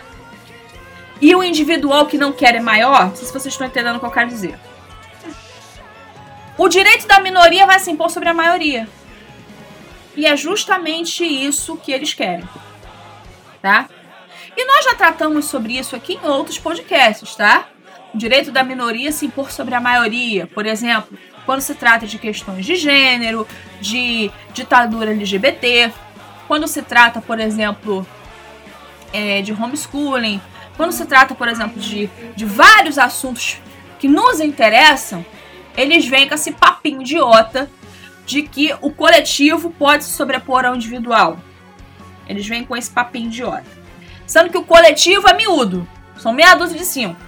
e 1.21 1.35
o 1.35 1.43
individual 1.43 2.07
que 2.07 2.17
não 2.17 2.33
quer 2.33 2.55
é 2.55 2.61
maior, 2.61 3.07
não 3.07 3.17
sei 3.17 3.27
se 3.27 3.33
vocês 3.33 3.53
estão 3.53 3.67
entendendo 3.67 3.97
o 3.97 4.01
que 4.01 4.07
eu 4.07 4.11
quero 4.11 4.29
dizer. 4.29 4.59
O 6.57 6.69
direito 6.69 7.07
da 7.07 7.21
minoria 7.21 7.67
vai 7.67 7.79
se 7.79 7.91
impor 7.91 8.11
sobre 8.11 8.29
a 8.29 8.35
maioria. 8.35 8.89
E 10.17 10.27
é 10.27 10.37
justamente 10.37 11.25
isso 11.25 11.77
que 11.77 11.93
eles 11.93 12.15
querem. 12.15 12.49
Tá? 13.63 13.89
E 14.57 14.65
nós 14.65 14.85
já 14.85 14.95
tratamos 14.95 15.45
sobre 15.45 15.79
isso 15.79 15.95
aqui 15.95 16.15
em 16.15 16.27
outros 16.27 16.59
podcasts, 16.59 17.37
tá? 17.37 17.69
O 18.13 18.19
direito 18.19 18.51
da 18.51 18.65
minoria 18.65 19.13
se 19.13 19.27
impor 19.27 19.53
sobre 19.53 19.75
a 19.75 19.81
maioria. 19.81 20.49
Por 20.49 20.67
exemplo, 20.67 21.17
quando 21.47 21.61
se 21.61 21.75
trata 21.75 22.07
de 22.07 22.19
questões 22.19 22.67
de 22.67 22.75
gênero, 22.75 23.47
de 23.81 24.31
ditadura 24.53 25.13
LGBT, 25.13 25.93
quando 26.49 26.67
se 26.67 26.83
trata, 26.83 27.21
por 27.21 27.39
exemplo, 27.39 28.05
é, 29.13 29.43
de 29.43 29.53
homeschooling, 29.53 30.41
quando 30.77 30.93
se 30.93 31.05
trata, 31.05 31.35
por 31.35 31.47
exemplo, 31.47 31.79
de, 31.81 32.09
de 32.35 32.45
vários 32.47 32.99
assuntos 32.99 33.61
que 33.99 34.09
nos 34.09 34.41
interessam, 34.41 35.25
eles 35.77 36.09
vêm 36.09 36.27
com 36.27 36.35
esse 36.35 36.53
papinho 36.53 37.03
idiota 37.03 37.71
de 38.25 38.43
que 38.43 38.75
o 38.81 38.91
coletivo 38.91 39.71
pode 39.71 40.05
se 40.05 40.11
sobrepor 40.11 40.65
ao 40.65 40.75
individual. 40.75 41.39
Eles 42.27 42.47
vêm 42.47 42.65
com 42.65 42.77
esse 42.77 42.91
papinho 42.91 43.27
idiota. 43.27 43.67
Sendo 44.27 44.51
que 44.51 44.59
o 44.59 44.65
coletivo 44.65 45.29
é 45.29 45.35
miúdo. 45.35 45.87
São 46.17 46.33
meia 46.33 46.55
dúzia 46.55 46.79
de 46.79 46.85
cinco. 46.85 47.21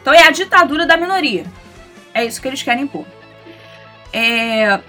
Então 0.00 0.12
é 0.12 0.26
a 0.26 0.30
ditadura 0.30 0.86
da 0.86 0.96
minoria. 0.96 1.44
É 2.14 2.24
isso 2.24 2.40
que 2.40 2.48
eles 2.48 2.62
querem 2.62 2.84
impor. 2.84 3.06
É, 4.12 4.80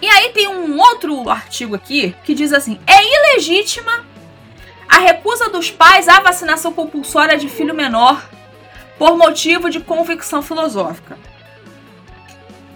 e 0.00 0.08
aí 0.08 0.30
tem 0.30 0.48
um 0.48 0.78
outro 0.78 1.28
artigo 1.28 1.74
aqui 1.74 2.14
que 2.24 2.34
diz 2.34 2.52
assim: 2.52 2.78
é 2.86 3.32
ilegítima 3.32 4.06
a 4.88 4.98
recusa 4.98 5.50
dos 5.50 5.70
pais 5.70 6.08
à 6.08 6.20
vacinação 6.20 6.72
compulsória 6.72 7.36
de 7.36 7.48
filho 7.48 7.74
menor 7.74 8.28
por 8.96 9.16
motivo 9.16 9.68
de 9.70 9.80
convicção 9.80 10.42
filosófica. 10.42 11.18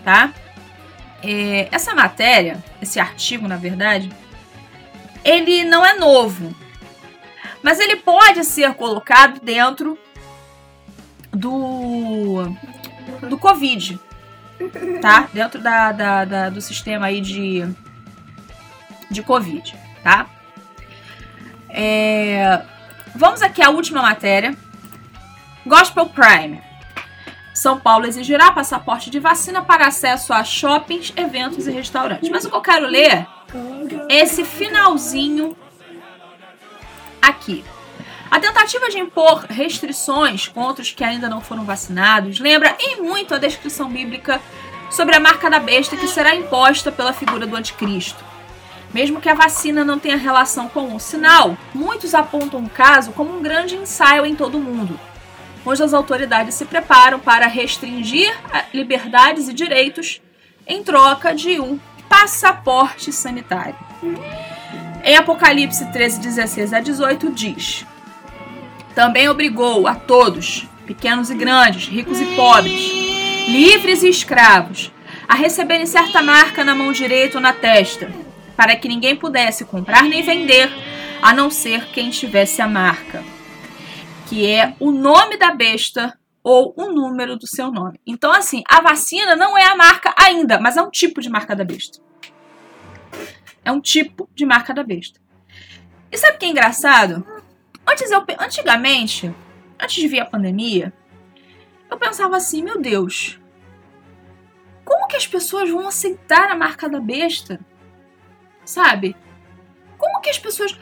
Tá? 0.05 0.33
É, 1.23 1.69
essa 1.71 1.95
matéria, 1.95 2.63
esse 2.81 2.99
artigo, 2.99 3.47
na 3.47 3.57
verdade, 3.57 4.11
ele 5.25 5.65
não 5.65 5.87
é 5.87 5.95
novo, 5.95 6.55
mas 7.63 7.79
ele 7.79 7.97
pode 7.97 8.45
ser 8.45 8.75
colocado 8.75 9.41
dentro 9.41 9.97
do 11.31 12.53
do 13.29 13.39
Covid 13.39 13.99
tá? 15.01 15.29
Dentro 15.33 15.61
da, 15.61 15.93
da, 15.93 16.25
da, 16.25 16.51
do 16.51 16.61
sistema 16.61 17.07
aí 17.07 17.21
de, 17.21 17.67
de 19.11 19.23
Covid, 19.23 19.75
tá? 20.03 20.27
É, 21.69 22.63
vamos 23.15 23.43
aqui 23.43 23.63
à 23.63 23.71
última 23.71 24.03
matéria. 24.03 24.55
Gospel 25.65 26.07
Prime. 26.07 26.61
São 27.55 27.79
Paulo 27.79 28.07
exigirá 28.07 28.51
passaporte 28.51 29.11
de 29.11 29.19
vacina 29.19 29.63
para 29.63 29.87
acesso 29.87 30.33
a 30.33 30.43
shoppings, 30.43 31.13
eventos 31.17 31.67
e 31.67 31.71
restaurantes. 31.71 32.29
Mas 32.31 32.45
o 32.45 32.51
que 32.51 32.57
eu 32.57 32.61
quero 32.61 32.87
ler 32.87 33.27
esse 34.09 34.45
finalzinho 34.45 35.57
aqui. 37.21 37.65
A 38.33 38.41
tentativa 38.41 38.89
de 38.89 38.99
impor 38.99 39.45
restrições 39.51 40.49
contra 40.49 40.81
os 40.81 40.91
que 40.91 41.05
ainda 41.05 41.29
não 41.29 41.43
foram 41.43 41.67
vacinados 41.67 42.41
lembra 42.41 42.75
em 42.81 43.03
muito 43.03 43.35
a 43.35 43.39
descrição 43.39 43.91
bíblica 43.91 44.41
sobre 44.91 45.15
a 45.15 45.21
marca 45.21 45.51
da 45.51 45.59
besta 45.59 45.99
que 45.99 46.09
será 46.09 46.35
imposta 46.35 46.91
pela 46.91 47.13
figura 47.13 47.47
do 47.47 47.55
anticristo. 47.55 48.25
Mesmo 48.91 49.21
que 49.21 49.29
a 49.29 49.35
vacina 49.35 49.85
não 49.85 49.99
tenha 49.99 50.17
relação 50.17 50.67
com 50.67 50.97
o 50.97 50.99
sinal, 50.99 51.59
muitos 51.75 52.15
apontam 52.15 52.65
o 52.65 52.71
caso 52.71 53.13
como 53.13 53.37
um 53.37 53.43
grande 53.43 53.77
ensaio 53.77 54.25
em 54.25 54.35
todo 54.35 54.57
o 54.57 54.63
mundo, 54.63 54.99
onde 55.67 55.83
as 55.83 55.93
autoridades 55.93 56.55
se 56.55 56.65
preparam 56.65 57.21
para 57.21 57.47
restringir 57.47 58.35
liberdades 58.73 59.47
e 59.47 59.53
direitos 59.53 60.23
em 60.67 60.83
troca 60.83 61.35
de 61.35 61.61
um 61.61 61.79
passaporte 62.09 63.13
sanitário. 63.13 63.77
Em 65.05 65.17
Apocalipse 65.17 65.85
13, 65.93 66.19
16 66.21 66.73
a 66.73 66.81
18, 66.81 67.31
diz: 67.31 67.85
Também 68.95 69.29
obrigou 69.29 69.87
a 69.87 69.95
todos, 69.95 70.67
pequenos 70.87 71.31
e 71.31 71.35
grandes, 71.35 71.89
ricos 71.89 72.21
e 72.21 72.27
pobres, 72.37 72.91
livres 73.49 74.03
e 74.03 74.09
escravos, 74.09 74.93
a 75.27 75.35
receberem 75.35 75.87
certa 75.87 76.23
marca 76.23 76.63
na 76.63 76.75
mão 76.75 76.93
direita 76.93 77.39
ou 77.39 77.43
na 77.43 77.53
testa, 77.53 78.13
para 78.57 78.77
que 78.77 78.89
ninguém 78.89 79.17
pudesse 79.17 79.65
comprar 79.65 80.03
nem 80.03 80.23
vender, 80.23 80.71
a 81.23 81.33
não 81.33 81.49
ser 81.49 81.87
quem 81.87 82.11
tivesse 82.11 82.61
a 82.61 82.69
marca, 82.69 83.25
que 84.29 84.47
é 84.47 84.75
o 84.79 84.91
nome 84.91 85.37
da 85.37 85.55
besta 85.55 86.19
ou 86.43 86.75
o 86.77 86.91
número 86.91 87.37
do 87.37 87.47
seu 87.47 87.71
nome. 87.71 88.01
Então, 88.07 88.33
assim, 88.33 88.63
a 88.69 88.81
vacina 88.81 89.37
não 89.37 89.57
é 89.57 89.65
a 89.65 89.77
marca 89.77 90.13
ainda, 90.19 90.59
mas 90.59 90.77
é 90.77 90.83
um 90.83 90.91
tipo 90.91 91.21
de 91.21 91.31
marca 91.31 91.55
da 91.55 91.65
besta. 91.65 91.99
É 93.65 93.71
um 93.71 93.81
tipo 93.81 94.29
de 94.35 94.45
marca 94.45 94.75
da 94.75 94.83
besta. 94.83 95.21
E 96.11 96.19
sabe 96.19 96.37
o 96.37 96.39
que 96.39 96.47
é 96.47 96.49
engraçado? 96.49 97.25
Antes 97.87 98.11
eu, 98.11 98.25
antigamente, 98.39 99.35
antes 99.81 99.97
de 99.97 100.09
vir 100.09 100.21
a 100.21 100.27
pandemia, 100.27 100.93
eu 101.91 101.99
pensava 101.99 102.37
assim, 102.37 102.63
meu 102.63 102.81
Deus, 102.81 103.39
como 104.85 105.07
que 105.07 105.17
as 105.17 105.27
pessoas 105.27 105.71
vão 105.71 105.87
aceitar 105.87 106.51
a 106.51 106.57
marca 106.57 106.89
da 106.89 107.01
besta? 107.01 107.61
Sabe? 108.65 109.17
Como 109.99 110.21
que 110.21 110.31
as 110.31 110.39
pessoas. 110.39 110.77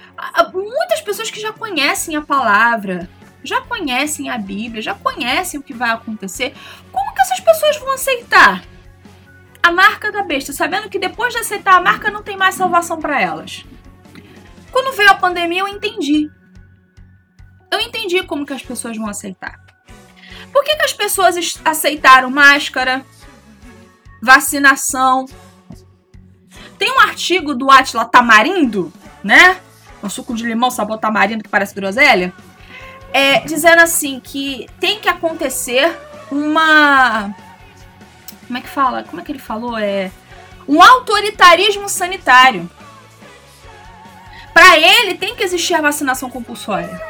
Muitas 0.53 1.01
pessoas 1.01 1.31
que 1.31 1.41
já 1.41 1.53
conhecem 1.53 2.17
a 2.17 2.23
palavra, 2.23 3.09
já 3.43 3.61
conhecem 3.63 4.31
a 4.31 4.39
Bíblia, 4.39 4.83
já 4.83 4.95
conhecem 4.95 5.59
o 5.59 5.63
que 5.63 5.75
vai 5.75 5.91
acontecer, 5.91 6.55
como 6.93 7.15
que 7.15 7.21
essas 7.21 7.41
pessoas 7.41 7.77
vão 7.79 7.93
aceitar 7.93 8.63
a 9.63 9.71
marca 9.71 10.11
da 10.11 10.23
besta, 10.23 10.53
sabendo 10.53 10.89
que 10.89 10.99
depois 10.99 11.35
de 11.35 11.41
aceitar 11.41 11.75
a 11.75 11.81
marca 11.81 12.11
não 12.11 12.23
tem 12.23 12.37
mais 12.37 12.55
salvação 12.55 12.99
para 12.99 13.21
elas? 13.21 13.65
Quando 14.71 14.97
veio 14.97 15.11
a 15.11 15.17
pandemia, 15.17 15.61
eu 15.61 15.69
entendi. 15.69 16.31
Eu 17.71 17.81
entendi 17.81 18.23
como 18.25 18.45
que 18.45 18.53
as 18.53 18.63
pessoas 18.63 18.97
vão 18.97 19.09
aceitar. 19.09 19.61
Por 20.53 20.65
que, 20.65 20.75
que 20.75 20.85
as 20.85 20.93
pessoas 20.93 21.37
aceitaram 21.65 22.31
máscara, 22.31 23.05
vacinação, 24.21 25.27
tem 26.79 26.91
um 26.91 27.01
artigo 27.01 27.55
do 27.55 27.71
Atila 27.71 28.07
Tamarindo, 28.07 28.93
né? 29.23 29.61
Um 30.03 30.09
suco 30.09 30.35
de 30.35 30.45
limão, 30.45 30.71
sabor 30.71 30.97
tamarindo 30.99 31.45
que 31.45 31.49
parece 31.51 31.75
groselha. 31.75 32.33
É, 33.13 33.41
dizendo 33.41 33.83
assim 33.83 34.19
que 34.19 34.67
tem 34.81 34.99
que 34.99 35.09
acontecer 35.09 35.95
uma. 36.31 37.35
Como 38.47 38.59
é 38.59 38.63
que 38.63 38.69
fala? 38.69 39.05
Como 39.05 39.21
é 39.21 39.25
que 39.25 39.31
ele 39.31 39.39
falou? 39.39 39.77
É. 39.77 40.11
Um 40.67 40.83
autoritarismo 40.83 41.87
sanitário. 41.87 42.71
Para 44.55 44.79
ele 44.79 45.17
tem 45.17 45.35
que 45.35 45.43
existir 45.43 45.75
a 45.75 45.83
vacinação 45.83 46.31
compulsória. 46.31 47.10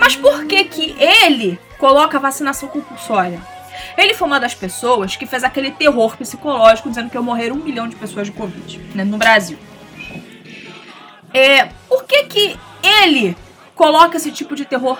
Mas 0.00 0.16
por 0.16 0.46
que 0.46 0.64
que 0.64 0.96
ele 0.98 1.60
coloca 1.78 2.16
a 2.16 2.20
vacinação 2.20 2.68
compulsória? 2.68 3.40
Ele 3.96 4.14
foi 4.14 4.26
uma 4.26 4.40
das 4.40 4.54
pessoas 4.54 5.14
que 5.14 5.26
fez 5.26 5.44
aquele 5.44 5.70
terror 5.70 6.16
psicológico 6.16 6.88
dizendo 6.88 7.10
que 7.10 7.16
eu 7.18 7.22
morrer 7.22 7.52
um 7.52 7.56
milhão 7.56 7.86
de 7.86 7.94
pessoas 7.94 8.26
de 8.26 8.32
Covid 8.32 8.78
né, 8.94 9.04
no 9.04 9.18
Brasil. 9.18 9.58
É, 11.34 11.66
por 11.86 12.04
que, 12.04 12.24
que 12.24 12.58
ele 12.82 13.36
coloca 13.74 14.16
esse 14.16 14.32
tipo 14.32 14.56
de 14.56 14.64
terror 14.64 14.98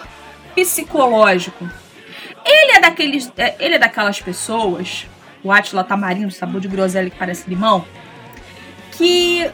psicológico? 0.55 1.69
Ele 2.45 2.73
é 2.73 2.81
daqueles. 2.81 3.33
É, 3.39 3.57
ele 3.59 3.77
é 3.77 3.79
daquelas 3.79 4.21
pessoas, 4.21 5.07
o 5.43 5.51
Atila 5.51 5.83
Tamarindo, 5.83 6.31
sabor 6.31 6.61
de 6.61 6.69
groselha 6.69 7.11
que 7.11 7.17
parece 7.17 7.49
limão, 7.49 7.85
que 8.93 9.51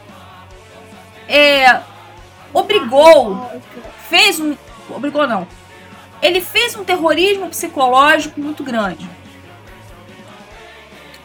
é, 1.27 1.81
obrigou, 2.53 3.49
fez 4.09 4.39
um. 4.39 4.55
Obrigou 4.89 5.27
não. 5.27 5.47
Ele 6.21 6.41
fez 6.41 6.75
um 6.75 6.83
terrorismo 6.83 7.49
psicológico 7.49 8.39
muito 8.39 8.63
grande 8.63 9.07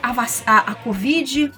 a, 0.02 0.12
a, 0.46 0.58
a 0.72 0.74
Covid 0.74 1.52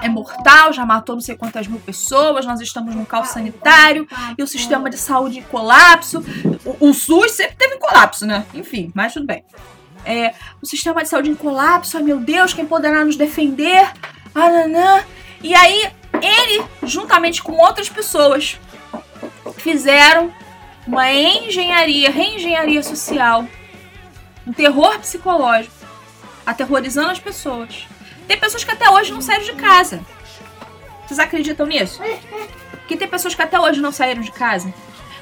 é 0.00 0.08
mortal, 0.08 0.72
já 0.72 0.86
matou 0.86 1.16
não 1.16 1.20
sei 1.20 1.36
quantas 1.36 1.66
mil 1.66 1.80
pessoas, 1.80 2.46
nós 2.46 2.60
estamos 2.60 2.94
num 2.94 3.04
caos 3.04 3.28
sanitário 3.28 4.06
e 4.38 4.42
o 4.42 4.46
sistema 4.46 4.88
de 4.88 4.96
saúde 4.96 5.40
em 5.40 5.42
colapso. 5.42 6.24
O, 6.64 6.88
o 6.90 6.94
SUS 6.94 7.32
sempre 7.32 7.56
teve 7.56 7.78
colapso, 7.78 8.24
né? 8.24 8.46
Enfim, 8.54 8.92
mas 8.94 9.12
tudo 9.12 9.26
bem. 9.26 9.44
É, 10.04 10.34
o 10.60 10.66
sistema 10.66 11.02
de 11.02 11.08
saúde 11.08 11.30
em 11.30 11.34
colapso, 11.34 11.96
ai 11.96 12.02
meu 12.02 12.20
Deus, 12.20 12.54
quem 12.54 12.64
poderá 12.64 13.04
nos 13.04 13.16
defender? 13.16 13.90
Ananã. 14.34 15.02
E 15.42 15.54
aí, 15.54 15.90
ele, 16.14 16.64
juntamente 16.84 17.42
com 17.42 17.52
outras 17.52 17.88
pessoas, 17.88 18.58
fizeram 19.56 20.32
uma 20.86 21.12
engenharia, 21.12 22.10
reengenharia 22.10 22.82
social, 22.82 23.46
um 24.46 24.52
terror 24.52 24.98
psicológico 24.98 25.82
aterrorizando 26.44 27.10
as 27.10 27.20
pessoas. 27.20 27.86
Tem 28.26 28.38
pessoas 28.38 28.64
que 28.64 28.70
até 28.70 28.88
hoje 28.90 29.12
não 29.12 29.20
saíram 29.20 29.44
de 29.44 29.52
casa. 29.54 30.00
Vocês 31.06 31.18
acreditam 31.18 31.66
nisso? 31.66 32.00
Que 32.88 32.96
tem 32.96 33.08
pessoas 33.08 33.34
que 33.34 33.42
até 33.42 33.58
hoje 33.58 33.80
não 33.80 33.92
saíram 33.92 34.22
de 34.22 34.32
casa? 34.32 34.72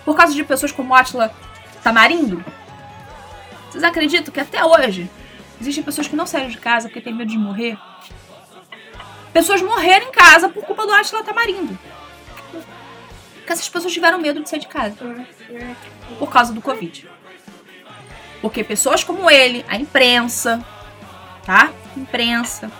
Por 0.04 0.16
causa 0.16 0.34
de 0.34 0.42
pessoas 0.44 0.72
como 0.72 0.94
Atila 0.94 1.32
Tamarindo? 1.82 2.44
Vocês 3.70 3.84
acreditam 3.84 4.32
que 4.32 4.40
até 4.40 4.64
hoje 4.64 5.10
existem 5.60 5.84
pessoas 5.84 6.08
que 6.08 6.16
não 6.16 6.26
saíram 6.26 6.48
de 6.48 6.58
casa 6.58 6.88
porque 6.88 7.00
têm 7.00 7.14
medo 7.14 7.30
de 7.30 7.38
morrer? 7.38 7.78
Pessoas 9.32 9.62
morreram 9.62 10.08
em 10.08 10.12
casa 10.12 10.48
por 10.48 10.64
culpa 10.64 10.86
do 10.86 10.92
Atila 10.92 11.22
Tamarindo. 11.22 11.78
Porque 13.50 13.54
essas 13.54 13.68
pessoas 13.68 13.92
tiveram 13.92 14.20
medo 14.20 14.40
de 14.40 14.48
sair 14.48 14.60
de 14.60 14.68
casa. 14.68 14.94
Por 16.20 16.30
causa 16.30 16.52
do 16.52 16.62
Covid. 16.62 17.08
Porque 18.40 18.62
pessoas 18.62 19.02
como 19.02 19.28
ele, 19.28 19.64
a 19.68 19.76
imprensa, 19.76 20.64
tá? 21.44 21.72
Imprensa. 21.96 22.70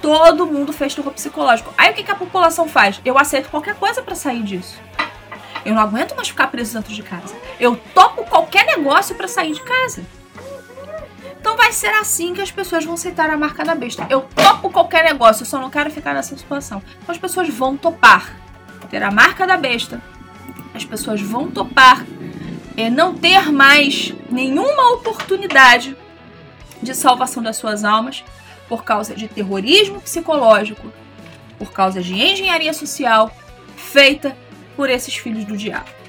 Todo 0.00 0.46
mundo 0.46 0.72
fez 0.72 0.94
terror 0.94 1.12
psicológico. 1.12 1.74
Aí 1.76 1.90
o 1.90 1.94
que, 1.94 2.04
que 2.04 2.12
a 2.12 2.14
população 2.14 2.68
faz? 2.68 3.00
Eu 3.04 3.18
aceito 3.18 3.48
qualquer 3.48 3.74
coisa 3.74 4.00
para 4.00 4.14
sair 4.14 4.44
disso. 4.44 4.78
Eu 5.64 5.74
não 5.74 5.82
aguento 5.82 6.14
mais 6.14 6.28
ficar 6.28 6.46
preso 6.46 6.74
dentro 6.74 6.94
de 6.94 7.02
casa. 7.02 7.34
Eu 7.58 7.74
topo 7.92 8.22
qualquer 8.26 8.64
negócio 8.64 9.16
para 9.16 9.26
sair 9.26 9.52
de 9.52 9.62
casa. 9.62 10.04
Então 11.40 11.56
vai 11.56 11.72
ser 11.72 11.92
assim 11.94 12.34
que 12.34 12.40
as 12.40 12.52
pessoas 12.52 12.84
vão 12.84 12.94
aceitar 12.94 13.28
a 13.28 13.36
marca 13.36 13.64
da 13.64 13.74
besta. 13.74 14.06
Eu 14.08 14.20
topo 14.32 14.70
qualquer 14.70 15.02
negócio, 15.02 15.42
eu 15.42 15.46
só 15.46 15.58
não 15.58 15.70
quero 15.70 15.90
ficar 15.90 16.14
nessa 16.14 16.36
situação. 16.36 16.80
Então 17.02 17.12
as 17.12 17.18
pessoas 17.18 17.48
vão 17.48 17.76
topar 17.76 18.36
ter 18.90 19.02
a 19.02 19.10
marca 19.10 19.46
da 19.46 19.56
besta. 19.56 20.02
As 20.74 20.84
pessoas 20.84 21.20
vão 21.20 21.50
topar 21.50 22.04
é, 22.76 22.90
não 22.90 23.14
ter 23.14 23.50
mais 23.52 24.12
nenhuma 24.30 24.92
oportunidade 24.92 25.96
de 26.82 26.94
salvação 26.94 27.42
das 27.42 27.56
suas 27.56 27.84
almas 27.84 28.24
por 28.68 28.84
causa 28.84 29.14
de 29.14 29.28
terrorismo 29.28 30.00
psicológico, 30.00 30.92
por 31.58 31.72
causa 31.72 32.00
de 32.00 32.14
engenharia 32.14 32.72
social 32.72 33.30
feita 33.76 34.36
por 34.76 34.88
esses 34.88 35.14
filhos 35.16 35.44
do 35.44 35.56
diabo. 35.56 35.99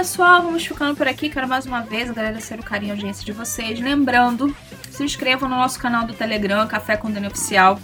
Pessoal, 0.00 0.42
vamos 0.42 0.64
ficando 0.64 0.96
por 0.96 1.06
aqui. 1.06 1.28
Quero 1.28 1.46
mais 1.46 1.66
uma 1.66 1.82
vez 1.82 2.08
agradecer 2.08 2.58
o 2.58 2.62
carinho 2.62 2.88
e 2.88 2.92
audiência 2.92 3.24
de 3.24 3.32
vocês. 3.32 3.78
Lembrando, 3.78 4.56
se 4.90 5.04
inscrevam 5.04 5.48
no 5.48 5.56
nosso 5.56 5.78
canal 5.78 6.06
do 6.06 6.14
Telegram, 6.14 6.66
Café 6.66 6.96
com 6.96 7.10
Dani 7.10 7.26
Oficial. 7.26 7.78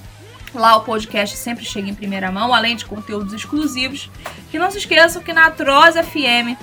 Lá 0.55 0.77
o 0.77 0.81
podcast 0.81 1.37
sempre 1.37 1.65
chega 1.65 1.91
em 1.91 1.95
primeira 1.95 2.33
mão, 2.33 2.55
além 2.55 2.75
de 2.75 2.87
conteúdos 2.87 3.35
exclusivos. 3.35 4.11
E 4.53 4.59
não 4.59 4.71
se 4.71 4.79
esqueçam 4.79 5.23
que 5.23 5.33
na 5.33 5.47
Atroz 5.47 5.95
FM 5.95 6.59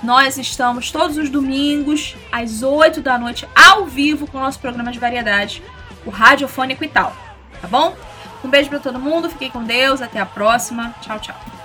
Nós 0.00 0.38
estamos 0.38 0.92
todos 0.92 1.16
os 1.16 1.28
domingos, 1.28 2.14
às 2.30 2.62
8 2.62 3.00
da 3.00 3.18
noite, 3.18 3.48
ao 3.52 3.84
vivo, 3.84 4.28
com 4.28 4.38
o 4.38 4.40
nosso 4.40 4.60
programa 4.60 4.92
de 4.92 4.98
variedades, 5.00 5.60
o 6.06 6.10
Radiofônico 6.10 6.84
e 6.84 6.88
tal. 6.88 7.12
Tá 7.60 7.66
bom? 7.66 7.96
Um 8.44 8.48
beijo 8.48 8.70
para 8.70 8.78
todo 8.78 9.00
mundo, 9.00 9.28
fiquem 9.28 9.50
com 9.50 9.64
Deus, 9.64 10.00
até 10.00 10.20
a 10.20 10.26
próxima. 10.26 10.94
Tchau, 11.02 11.18
tchau. 11.18 11.57